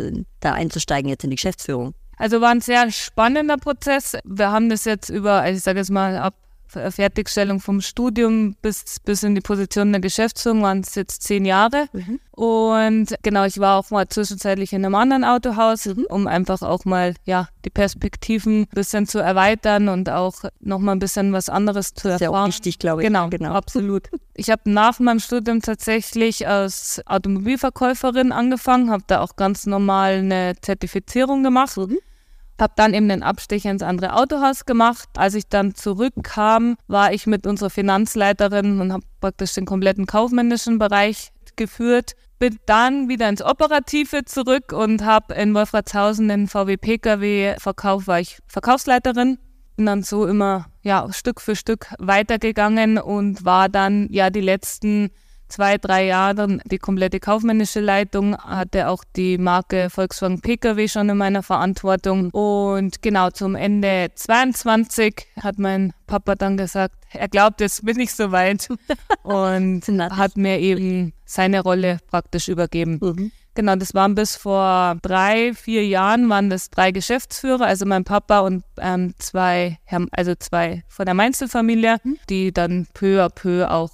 da 0.41 0.53
einzusteigen 0.53 1.09
jetzt 1.09 1.25
in 1.25 1.31
die 1.31 1.37
Geschäftsführung? 1.37 1.95
Also 2.17 2.41
war 2.43 2.51
ein 2.51 2.61
sehr 2.61 2.91
spannender 2.91 3.57
Prozess. 3.57 4.17
Wir 4.25 4.53
haben 4.53 4.69
das 4.69 4.85
jetzt 4.85 5.09
über, 5.09 5.41
also 5.41 5.57
ich 5.57 5.63
sage 5.63 5.79
jetzt 5.79 5.91
mal, 5.91 6.19
ab 6.19 6.35
Fertigstellung 6.71 7.61
vom 7.61 7.81
Studium 7.81 8.55
bis, 8.63 8.99
bis 9.05 9.23
in 9.23 9.35
die 9.35 9.41
Position 9.41 9.93
der 9.93 10.01
Geschäftsführung 10.01 10.63
waren 10.63 10.81
es 10.81 10.95
jetzt 10.95 11.23
zehn 11.23 11.45
Jahre. 11.45 11.87
Mhm. 11.93 12.21
Und 12.33 13.15
genau, 13.23 13.45
ich 13.45 13.59
war 13.59 13.79
auch 13.79 13.91
mal 13.91 14.09
zwischenzeitlich 14.09 14.73
in 14.73 14.85
einem 14.85 14.95
anderen 14.95 15.25
Autohaus, 15.25 15.85
Mhm. 15.87 16.07
um 16.09 16.27
einfach 16.27 16.63
auch 16.63 16.85
mal 16.85 17.15
ja 17.25 17.49
die 17.65 17.71
Perspektiven 17.71 18.63
ein 18.63 18.69
bisschen 18.73 19.07
zu 19.07 19.19
erweitern 19.19 19.89
und 19.89 20.09
auch 20.09 20.35
nochmal 20.61 20.97
ein 20.97 21.01
bisschen 21.01 21.33
was 21.33 21.49
anderes 21.49 21.93
zu 21.95 22.09
Das 22.09 22.15
ist 22.17 22.21
ja 22.23 22.27
erfahren. 22.29 22.45
auch 22.45 22.49
wichtig, 22.49 22.79
glaube 22.79 23.03
ich. 23.03 23.07
Genau, 23.09 23.29
genau. 23.29 23.53
absolut. 23.53 24.09
Ich 24.35 24.49
habe 24.51 24.63
nach 24.71 24.99
meinem 25.01 25.21
Studium 25.21 25.61
tatsächlich 25.61 26.49
als 26.49 27.03
Automobilverkäuferin 27.07 28.33
angefangen, 28.33 28.91
habe 28.91 29.05
da 29.07 29.21
auch 29.21 29.37
ganz 29.37 29.67
normal 29.67 30.15
eine 30.15 30.55
Zertifizierung 30.61 31.43
gemacht. 31.43 31.77
Mhm. 31.77 31.99
Habe 32.61 32.75
dann 32.77 32.95
eben 32.95 33.09
den 33.09 33.23
Abstecher 33.23 33.71
ins 33.71 33.83
andere 33.83 34.15
Autohaus 34.15 34.67
gemacht. 34.67 35.09
Als 35.17 35.35
ich 35.35 35.49
dann 35.49 35.75
zurückkam, 35.75 36.77
war 36.89 37.13
ich 37.13 37.27
mit 37.27 37.47
unserer 37.47 37.71
Finanzleiterin 37.71 38.81
und 38.81 38.93
habe 38.93 39.05
praktisch 39.21 39.55
den 39.55 39.65
kompletten 39.65 40.07
kaufmännischen 40.07 40.79
Bereich 40.79 41.31
geführt. 41.57 42.13
Bin 42.39 42.59
dann 42.67 43.09
wieder 43.09 43.29
ins 43.29 43.43
Operative 43.43 44.25
zurück 44.25 44.73
und 44.73 45.05
habe 45.05 45.35
in 45.35 45.55
Wolfratshausen 45.55 46.29
den 46.29 46.49
VW 46.49 46.77
Pkw 46.77 47.57
verkauft, 47.59 48.07
war 48.07 48.21
ich 48.21 48.39
Verkaufsleiterin. 48.47 49.39
Bin 49.77 49.87
dann 49.87 50.03
so 50.03 50.27
immer 50.27 50.67
ja 50.83 51.07
Stück 51.13 51.41
für 51.41 51.57
Stück 51.57 51.87
weitergegangen 51.99 52.99
und 52.99 53.45
war 53.45 53.69
dann 53.69 54.09
ja 54.11 54.31
die 54.31 54.41
letzten 54.41 55.11
zwei, 55.51 55.79
drei 55.79 56.07
Jahre 56.07 56.59
die 56.65 56.79
komplette 56.79 57.21
kaufmännische 57.21 57.81
Leitung, 57.81 58.37
hatte 58.37 58.89
auch 58.89 59.05
die 59.17 59.39
Marke 59.39 59.91
Volkswagen 59.91 60.41
Pkw 60.41 60.89
schon 60.89 61.09
in 61.09 61.17
meiner 61.17 61.43
Verantwortung. 61.43 62.31
Und 62.31 63.03
genau 63.03 63.31
zum 63.31 63.55
Ende 63.55 64.11
22 64.15 65.27
hat 65.43 65.59
mein 65.59 65.93
Papa 66.07 66.35
dann 66.35 66.57
gesagt, 66.57 66.95
er 67.13 67.29
glaubt, 67.29 67.61
jetzt 67.61 67.85
bin 67.85 67.99
ich 68.01 68.13
soweit 68.13 68.69
und 69.23 69.83
hat 70.11 70.37
mir 70.37 70.59
eben 70.59 71.13
seine 71.25 71.61
Rolle 71.61 71.99
praktisch 72.09 72.49
übergeben. 72.49 72.99
Mhm. 73.03 73.33
Genau, 73.55 73.75
das 73.75 73.95
waren 73.95 74.15
bis 74.15 74.37
vor 74.37 74.97
drei, 75.03 75.53
vier 75.55 75.85
Jahren 75.85 76.29
waren 76.29 76.51
das 76.51 76.71
drei 76.71 76.93
Geschäftsführer, 76.93 77.67
also 77.67 77.85
mein 77.85 78.05
Papa 78.05 78.41
und 78.41 78.63
ähm, 78.79 79.15
zwei, 79.19 79.79
also 80.13 80.35
zwei 80.37 80.85
von 80.89 81.05
der 81.05 81.15
Mainzel-Familie, 81.15 81.97
die 82.29 82.53
dann 82.53 82.87
peu 82.95 83.25
à 83.25 83.29
peu 83.29 83.69
auch 83.69 83.91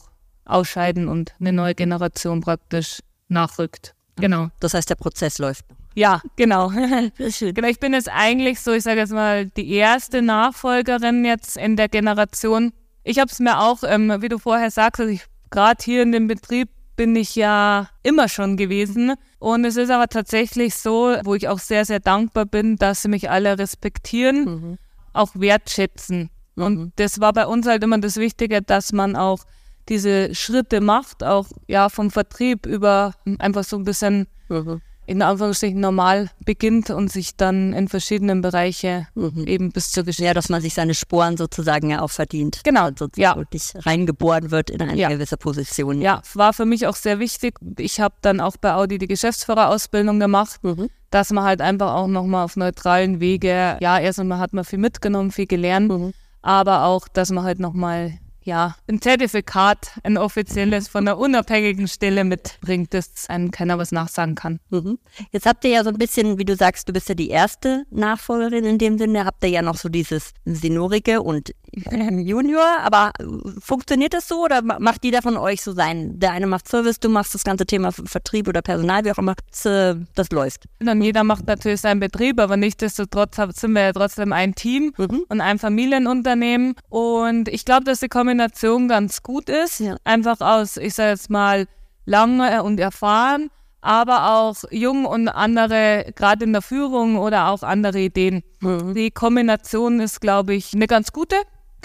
ausscheiden 0.47 1.09
und 1.09 1.35
eine 1.41 1.53
neue 1.53 1.75
Generation 1.75 2.41
praktisch 2.41 3.01
nachrückt. 3.29 3.95
Genau. 4.17 4.49
Das 4.61 4.75
heißt, 4.75 4.89
der 4.89 4.95
Prozess 4.95 5.39
läuft. 5.39 5.65
Ja, 5.95 6.21
genau. 6.37 6.69
genau, 7.41 7.69
ich 7.69 7.81
bin 7.81 7.95
jetzt 7.95 8.11
eigentlich 8.11 8.61
so, 8.61 8.73
ich 8.73 8.83
sage 8.85 9.01
jetzt 9.01 9.13
mal, 9.13 9.47
die 9.47 9.71
erste 9.73 10.23
Nachfolgerin 10.23 11.25
jetzt 11.25 11.57
in 11.57 11.77
der 11.77 11.89
Generation. 11.89 12.73
Ich 13.03 13.19
habe 13.19 13.31
es 13.31 13.39
mir 13.39 13.61
auch, 13.61 13.79
ähm, 13.83 14.15
wie 14.21 14.29
du 14.29 14.39
vorher 14.39 14.71
sagst, 14.71 15.01
also 15.01 15.19
gerade 15.51 15.83
hier 15.83 16.03
in 16.03 16.13
dem 16.13 16.29
Betrieb 16.29 16.69
bin 16.97 17.15
ich 17.15 17.35
ja 17.37 17.89
immer 18.03 18.29
schon 18.29 18.57
gewesen. 18.57 19.15
Und 19.39 19.65
es 19.65 19.77
ist 19.77 19.91
aber 19.91 20.09
tatsächlich 20.09 20.75
so, 20.75 21.15
wo 21.25 21.35
ich 21.35 21.49
auch 21.49 21.59
sehr, 21.59 21.85
sehr 21.85 22.01
dankbar 22.01 22.47
bin, 22.47 22.77
dass 22.77 23.03
sie 23.03 23.09
mich 23.09 23.31
alle 23.31 23.59
respektieren, 23.59 24.45
Mhm. 24.45 24.79
auch 25.13 25.31
wertschätzen. 25.35 26.31
Und 26.57 26.93
das 26.97 27.21
war 27.21 27.33
bei 27.33 27.47
uns 27.47 27.67
halt 27.67 27.83
immer 27.85 27.99
das 27.99 28.17
Wichtige, 28.17 28.63
dass 28.63 28.93
man 28.93 29.15
auch 29.15 29.41
diese 29.89 30.35
Schritte 30.35 30.81
macht, 30.81 31.23
auch 31.25 31.47
ja 31.67 31.89
vom 31.89 32.11
Vertrieb 32.11 32.67
über 32.67 33.15
einfach 33.39 33.65
so 33.65 33.77
ein 33.77 33.85
bisschen 33.85 34.27
Mhm. 34.49 34.81
in 35.09 35.23
Anführungsstrichen 35.23 35.79
normal 35.79 36.31
beginnt 36.45 36.91
und 36.91 37.13
sich 37.13 37.37
dann 37.37 37.73
in 37.73 37.87
verschiedenen 37.89 38.43
Bereiche 38.43 39.07
Mhm. 39.15 39.45
eben 39.47 39.71
bis 39.73 39.93
zur 39.93 40.03
Geschichte. 40.05 40.25
Ja, 40.25 40.35
dass 40.35 40.49
man 40.49 40.61
sich 40.61 40.75
seine 40.75 40.95
Sporen 40.95 41.37
sozusagen 41.37 41.91
ja 41.91 42.01
auch 42.03 42.11
verdient. 42.11 42.61
Genau, 42.65 42.89
Und 42.89 42.99
sozusagen 42.99 43.23
ja. 43.23 43.37
wirklich 43.37 43.73
reingeboren 43.87 44.51
wird 44.51 44.71
in 44.71 44.83
eine 44.83 44.97
Ja. 44.97 45.09
gewisse 45.09 45.37
Position. 45.37 46.01
Ja, 46.01 46.23
war 46.35 46.53
für 46.53 46.65
mich 46.65 46.87
auch 46.89 46.97
sehr 46.97 47.19
wichtig. 47.21 47.55
Ich 47.79 48.01
habe 48.01 48.15
dann 48.23 48.41
auch 48.41 48.57
bei 48.57 48.75
Audi 48.75 48.99
die 48.99 49.07
Geschäftsführerausbildung 49.07 50.19
gemacht, 50.21 50.59
Mhm. 50.65 50.91
dass 51.11 51.31
man 51.31 51.45
halt 51.45 51.61
einfach 51.61 51.95
auch 51.95 52.09
nochmal 52.09 52.45
auf 52.45 52.57
neutralen 52.57 53.21
Wege, 53.21 53.77
ja, 53.81 53.99
erst 53.99 54.19
einmal 54.19 54.39
hat 54.41 54.53
man 54.53 54.65
viel 54.65 54.79
mitgenommen, 54.81 55.31
viel 55.31 55.47
gelernt, 55.47 55.89
Mhm. 55.91 56.13
aber 56.43 56.85
auch, 56.85 57.07
dass 57.09 57.31
man 57.31 57.45
halt 57.45 57.61
nochmal, 57.61 58.19
ja, 58.47 58.77
ein 58.89 59.03
Zertifikat, 59.03 59.91
ein 60.05 60.17
offizielles 60.17 60.87
von 60.87 61.07
einer 61.07 61.19
unabhängigen 61.19 61.89
Stelle 61.89 62.23
mitbringt, 62.23 62.95
dass 62.95 63.29
einem 63.29 63.51
keiner 63.51 63.77
was 63.77 63.91
nachsagen 63.91 64.37
kann. 64.37 64.61
Mhm. 64.71 64.99
Jetzt 65.33 65.47
habt 65.47 65.65
ihr 65.65 65.71
ja 65.71 65.83
so 65.83 65.91
ein 65.91 65.99
bisschen, 65.99 66.39
wie 66.39 66.45
du 66.45 66.55
sagst, 66.55 66.89
du 66.89 66.93
bist 66.93 67.09
ja 67.09 67.17
die 67.17 67.29
erste 67.29 67.87
Nachfolgerin 67.91 68.65
in 68.65 68.79
dem 68.79 68.99
Sinne, 68.99 69.25
habt 69.25 69.43
ihr 69.43 69.51
ja 69.51 69.63
noch 69.63 69.77
so 69.77 69.89
dieses 69.89 70.33
Seniorige 70.45 71.23
und 71.23 71.55
Junior, 71.77 72.79
aber 72.83 73.13
äh, 73.19 73.25
funktioniert 73.61 74.15
das 74.15 74.29
so 74.29 74.45
oder 74.45 74.63
ma- 74.63 74.79
macht 74.81 75.05
jeder 75.05 75.21
von 75.23 75.37
euch 75.37 75.63
so 75.63 75.73
sein? 75.73 76.19
Der 76.19 76.33
eine 76.33 76.47
macht 76.47 76.67
Service, 76.69 76.99
du 77.01 77.09
machst 77.09 77.35
das 77.35 77.45
ganze 77.45 77.67
Thema 77.67 77.93
Ver- 77.93 78.07
Vertrieb 78.07 78.49
oder 78.49 78.63
Personal, 78.63 79.05
wie 79.05 79.13
auch 79.13 79.19
immer, 79.19 79.35
das, 79.51 79.67
äh, 79.67 79.95
das 80.15 80.31
läuft. 80.31 80.65
Dann 80.81 81.03
jeder 81.03 81.23
macht 81.25 81.47
natürlich 81.47 81.81
seinen 81.83 82.01
Betrieb, 82.01 82.41
aber 82.41 82.57
nichtsdestotrotz 82.57 83.37
sind 83.61 83.73
wir 83.73 83.83
ja 83.83 83.93
trotzdem 83.93 84.33
ein 84.33 84.55
Team 84.55 84.93
Mhm. 84.97 85.25
und 85.29 85.41
ein 85.41 85.59
Familienunternehmen. 85.59 86.75
Und 86.89 87.49
ich 87.49 87.65
glaube, 87.65 87.85
dass 87.85 88.01
die 88.01 88.09
Kombination 88.09 88.89
ganz 88.89 89.23
gut 89.23 89.49
ist. 89.49 89.81
Ja. 89.81 89.97
Einfach 90.05 90.41
aus, 90.41 90.77
ich 90.79 90.95
sage 90.95 91.11
jetzt 91.11 91.29
mal, 91.31 91.67
lange 92.07 92.63
und 92.63 92.81
erfahren, 92.81 93.51
aber 93.81 94.31
auch 94.33 94.57
jung 94.71 95.05
und 95.05 95.29
andere, 95.29 96.13
gerade 96.17 96.45
in 96.45 96.53
der 96.53 96.63
Führung 96.63 97.19
oder 97.19 97.49
auch 97.49 97.63
andere 97.63 98.01
Ideen. 98.01 98.43
Die 98.63 99.11
Kombination 99.11 100.01
ist, 100.01 100.21
glaube 100.21 100.55
ich, 100.55 100.73
eine 100.75 100.87
ganz 100.87 101.13
gute. 101.13 101.37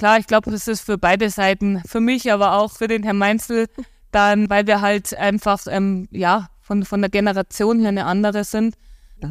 Klar, 0.02 0.18
ich 0.18 0.26
glaube, 0.26 0.50
es 0.50 0.68
ist 0.68 0.82
für 0.82 0.98
beide 0.98 1.30
Seiten, 1.30 1.80
für 1.86 2.00
mich, 2.00 2.32
aber 2.32 2.54
auch 2.54 2.72
für 2.72 2.88
den 2.88 3.04
Herrn 3.04 3.20
Meinzel, 3.20 3.68
dann, 4.12 4.50
weil 4.50 4.66
wir 4.66 4.82
halt 4.82 5.16
einfach, 5.16 5.60
ähm, 5.70 6.08
ja, 6.10 6.48
von, 6.60 6.86
von 6.86 7.02
der 7.02 7.12
Generation 7.12 7.82
her 7.82 7.90
eine 7.90 8.06
andere 8.06 8.44
sind. 8.44 8.74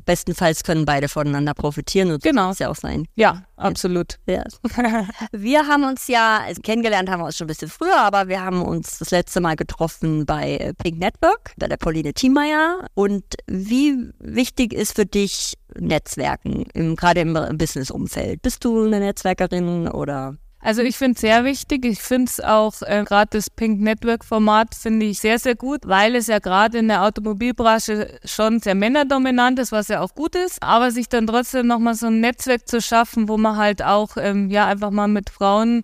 Bestenfalls 0.04 0.62
können 0.62 0.84
beide 0.84 1.08
voneinander 1.08 1.54
profitieren 1.54 2.12
und 2.12 2.22
Genau. 2.22 2.52
es 2.52 2.60
ja 2.60 2.68
auch 2.68 2.76
sein. 2.76 3.06
Ja, 3.16 3.42
absolut. 3.56 4.20
Ja. 4.26 4.44
Wir 5.32 5.66
haben 5.66 5.82
uns 5.82 6.06
ja, 6.06 6.38
also 6.46 6.62
kennengelernt 6.62 7.10
haben 7.10 7.18
wir 7.18 7.26
uns 7.26 7.36
schon 7.36 7.46
ein 7.46 7.48
bisschen 7.48 7.68
früher, 7.68 7.98
aber 7.98 8.28
wir 8.28 8.40
haben 8.40 8.62
uns 8.62 9.00
das 9.00 9.10
letzte 9.10 9.40
Mal 9.40 9.56
getroffen 9.56 10.24
bei 10.24 10.72
Pink 10.78 11.00
Network, 11.00 11.52
bei 11.56 11.66
der 11.66 11.78
Pauline 11.78 12.14
Thiemeyer. 12.14 12.86
Und 12.94 13.24
wie 13.48 14.12
wichtig 14.20 14.72
ist 14.72 14.94
für 14.94 15.06
dich 15.06 15.54
Netzwerken, 15.76 16.66
im, 16.74 16.94
gerade 16.94 17.22
im 17.22 17.58
Business-Umfeld? 17.58 18.42
Bist 18.42 18.64
du 18.64 18.84
eine 18.84 19.00
Netzwerkerin 19.00 19.88
oder? 19.88 20.36
Also 20.62 20.82
ich 20.82 20.98
finde 20.98 21.14
es 21.14 21.20
sehr 21.22 21.44
wichtig. 21.44 21.86
Ich 21.86 22.00
finde 22.00 22.30
es 22.30 22.38
auch, 22.40 22.82
äh, 22.82 23.02
gerade 23.04 23.30
das 23.32 23.48
Pink 23.48 23.80
Network 23.80 24.24
Format 24.24 24.74
finde 24.74 25.06
ich 25.06 25.18
sehr, 25.18 25.38
sehr 25.38 25.54
gut, 25.54 25.80
weil 25.86 26.14
es 26.14 26.26
ja 26.26 26.38
gerade 26.38 26.78
in 26.78 26.88
der 26.88 27.02
Automobilbranche 27.02 28.18
schon 28.24 28.60
sehr 28.60 28.74
männerdominant 28.74 29.58
ist, 29.58 29.72
was 29.72 29.88
ja 29.88 30.00
auch 30.00 30.14
gut 30.14 30.34
ist. 30.34 30.62
Aber 30.62 30.90
sich 30.90 31.08
dann 31.08 31.26
trotzdem 31.26 31.66
nochmal 31.66 31.94
so 31.94 32.08
ein 32.08 32.20
Netzwerk 32.20 32.68
zu 32.68 32.82
schaffen, 32.82 33.28
wo 33.28 33.38
man 33.38 33.56
halt 33.56 33.82
auch, 33.82 34.16
ähm, 34.18 34.50
ja, 34.50 34.66
einfach 34.66 34.90
mal 34.90 35.08
mit 35.08 35.30
Frauen, 35.30 35.82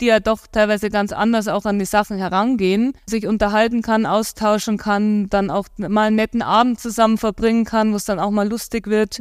die 0.00 0.06
ja 0.06 0.20
doch 0.20 0.46
teilweise 0.50 0.88
ganz 0.88 1.12
anders 1.12 1.48
auch 1.48 1.64
an 1.64 1.80
die 1.80 1.84
Sachen 1.84 2.16
herangehen, 2.16 2.92
sich 3.06 3.26
unterhalten 3.26 3.82
kann, 3.82 4.06
austauschen 4.06 4.78
kann, 4.78 5.28
dann 5.30 5.50
auch 5.50 5.66
mal 5.76 6.06
einen 6.06 6.16
netten 6.16 6.42
Abend 6.42 6.78
zusammen 6.78 7.18
verbringen 7.18 7.64
kann, 7.64 7.92
wo 7.92 7.96
es 7.96 8.04
dann 8.04 8.20
auch 8.20 8.30
mal 8.30 8.48
lustig 8.48 8.86
wird. 8.86 9.20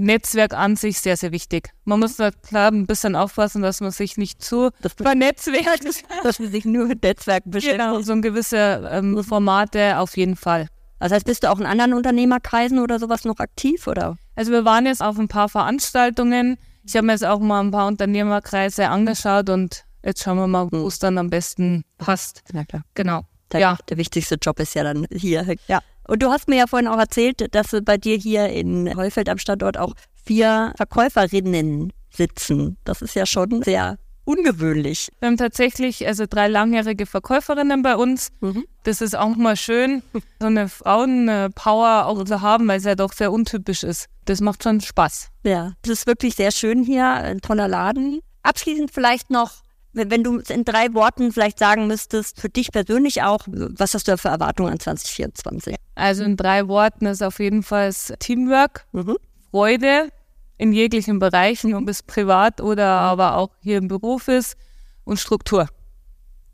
Netzwerk 0.00 0.54
an 0.54 0.76
sich 0.76 0.98
sehr, 1.00 1.16
sehr 1.16 1.32
wichtig. 1.32 1.70
Man 1.84 2.00
muss 2.00 2.16
da 2.16 2.30
klar 2.30 2.70
ein 2.70 2.86
bisschen 2.86 3.16
aufpassen, 3.16 3.62
dass 3.62 3.80
man 3.80 3.90
sich 3.90 4.16
nicht 4.16 4.42
zu 4.42 4.70
Das 4.82 4.94
vernetzwerkt. 4.94 5.84
dass 6.24 6.38
wir 6.40 6.48
sich 6.48 6.64
nur 6.64 6.86
mit 6.86 7.02
Netzwerken 7.02 7.50
beschäftigen. 7.50 7.78
genau, 7.84 8.00
so 8.02 8.12
ein 8.12 8.22
gewisse 8.22 8.88
ähm, 8.90 9.22
Formate 9.24 9.98
auf 9.98 10.16
jeden 10.16 10.36
Fall. 10.36 10.68
Das 10.98 11.12
heißt, 11.12 11.24
bist 11.24 11.44
du 11.44 11.50
auch 11.50 11.58
in 11.58 11.66
anderen 11.66 11.94
Unternehmerkreisen 11.94 12.78
oder 12.78 12.98
sowas 12.98 13.24
noch 13.24 13.38
aktiv 13.38 13.86
oder? 13.86 14.16
Also 14.36 14.52
wir 14.52 14.64
waren 14.64 14.86
jetzt 14.86 15.02
auf 15.02 15.18
ein 15.18 15.28
paar 15.28 15.48
Veranstaltungen. 15.48 16.56
Ich 16.84 16.94
habe 16.96 17.06
mir 17.06 17.12
jetzt 17.12 17.24
auch 17.24 17.40
mal 17.40 17.60
ein 17.60 17.70
paar 17.70 17.86
Unternehmerkreise 17.86 18.88
angeschaut 18.88 19.48
und 19.50 19.84
jetzt 20.04 20.22
schauen 20.22 20.36
wir 20.38 20.46
mal, 20.46 20.68
wo 20.70 20.86
es 20.86 20.98
dann 20.98 21.16
am 21.18 21.30
besten 21.30 21.84
passt. 21.98 22.42
Ja 22.52 22.64
klar. 22.64 22.82
Genau. 22.94 23.22
Der, 23.52 23.60
Ja. 23.60 23.78
der 23.88 23.96
wichtigste 23.96 24.36
Job 24.40 24.60
ist 24.60 24.74
ja 24.74 24.84
dann 24.84 25.06
hier. 25.10 25.56
Ja. 25.66 25.80
Und 26.10 26.24
du 26.24 26.30
hast 26.30 26.48
mir 26.48 26.56
ja 26.56 26.66
vorhin 26.66 26.88
auch 26.88 26.98
erzählt, 26.98 27.54
dass 27.54 27.68
bei 27.84 27.96
dir 27.96 28.16
hier 28.16 28.48
in 28.48 28.96
Heufeld 28.96 29.28
am 29.28 29.38
Standort 29.38 29.78
auch 29.78 29.94
vier 30.24 30.72
Verkäuferinnen 30.76 31.92
sitzen. 32.12 32.76
Das 32.82 33.00
ist 33.00 33.14
ja 33.14 33.26
schon 33.26 33.62
sehr 33.62 33.96
ungewöhnlich. 34.24 35.10
Wir 35.20 35.28
haben 35.28 35.36
tatsächlich 35.36 36.04
also 36.08 36.24
drei 36.28 36.48
langjährige 36.48 37.06
Verkäuferinnen 37.06 37.82
bei 37.82 37.94
uns. 37.94 38.30
Mhm. 38.40 38.64
Das 38.82 39.00
ist 39.02 39.16
auch 39.16 39.36
mal 39.36 39.54
schön, 39.54 40.02
so 40.40 40.46
eine 40.46 40.68
Frauenpower 40.68 42.06
auch 42.06 42.24
zu 42.24 42.40
haben, 42.40 42.66
weil 42.66 42.78
es 42.78 42.84
ja 42.84 42.96
doch 42.96 43.12
sehr 43.12 43.30
untypisch 43.30 43.84
ist. 43.84 44.06
Das 44.24 44.40
macht 44.40 44.64
schon 44.64 44.80
Spaß. 44.80 45.28
Ja, 45.44 45.74
das 45.82 45.92
ist 45.92 46.06
wirklich 46.08 46.34
sehr 46.34 46.50
schön 46.50 46.82
hier, 46.82 47.06
ein 47.06 47.40
toller 47.40 47.68
Laden. 47.68 48.18
Abschließend 48.42 48.90
vielleicht 48.90 49.30
noch, 49.30 49.52
wenn 49.92 50.22
du 50.22 50.38
in 50.38 50.64
drei 50.64 50.92
Worten 50.94 51.32
vielleicht 51.32 51.58
sagen 51.58 51.86
müsstest, 51.86 52.40
für 52.40 52.48
dich 52.48 52.70
persönlich 52.70 53.22
auch, 53.22 53.40
was 53.48 53.94
hast 53.94 54.08
du 54.08 54.16
für 54.16 54.28
Erwartungen 54.28 54.72
an 54.72 54.80
2024? 54.80 55.76
Also 55.94 56.24
in 56.24 56.36
drei 56.36 56.68
Worten 56.68 57.06
ist 57.06 57.22
auf 57.22 57.40
jeden 57.40 57.62
Fall 57.62 57.92
Teamwork, 58.18 58.86
mhm. 58.92 59.16
Freude 59.50 60.10
in 60.58 60.72
jeglichen 60.72 61.18
Bereichen, 61.18 61.74
ob 61.74 61.88
es 61.88 62.02
privat 62.02 62.60
oder 62.60 62.86
aber 62.86 63.36
auch 63.36 63.50
hier 63.60 63.78
im 63.78 63.88
Beruf 63.88 64.28
ist 64.28 64.56
und 65.04 65.18
Struktur. 65.18 65.68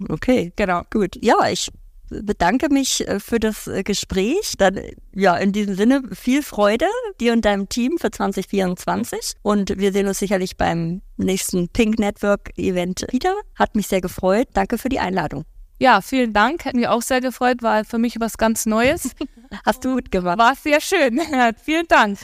Okay, 0.08 0.52
genau. 0.56 0.82
Gut. 0.90 1.16
Ja, 1.22 1.48
ich 1.50 1.70
bedanke 2.08 2.68
mich 2.68 3.06
äh, 3.06 3.20
für 3.20 3.38
das 3.38 3.66
äh, 3.66 3.82
Gespräch. 3.82 4.54
Dann, 4.58 4.80
ja, 5.14 5.36
in 5.36 5.52
diesem 5.52 5.74
Sinne 5.74 6.02
viel 6.12 6.42
Freude 6.42 6.86
dir 7.20 7.32
und 7.32 7.44
deinem 7.44 7.68
Team 7.68 7.98
für 7.98 8.10
2024. 8.10 9.34
Und 9.42 9.78
wir 9.78 9.92
sehen 9.92 10.06
uns 10.06 10.18
sicherlich 10.18 10.56
beim 10.56 11.02
nächsten 11.16 11.68
Pink 11.68 11.98
Network 11.98 12.56
Event 12.56 13.06
wieder. 13.10 13.34
Hat 13.54 13.74
mich 13.74 13.86
sehr 13.86 14.00
gefreut. 14.00 14.48
Danke 14.54 14.78
für 14.78 14.88
die 14.88 15.00
Einladung. 15.00 15.44
Ja, 15.78 16.00
vielen 16.00 16.32
Dank. 16.32 16.64
Hat 16.64 16.74
mich 16.74 16.88
auch 16.88 17.02
sehr 17.02 17.20
gefreut. 17.20 17.62
War 17.62 17.84
für 17.84 17.98
mich 17.98 18.18
was 18.18 18.38
ganz 18.38 18.66
Neues. 18.66 19.10
Hast 19.66 19.84
du 19.84 19.94
gut 19.94 20.10
gemacht. 20.10 20.38
War 20.38 20.54
sehr 20.54 20.80
schön. 20.80 21.20
vielen 21.64 21.86
Dank. 21.88 22.18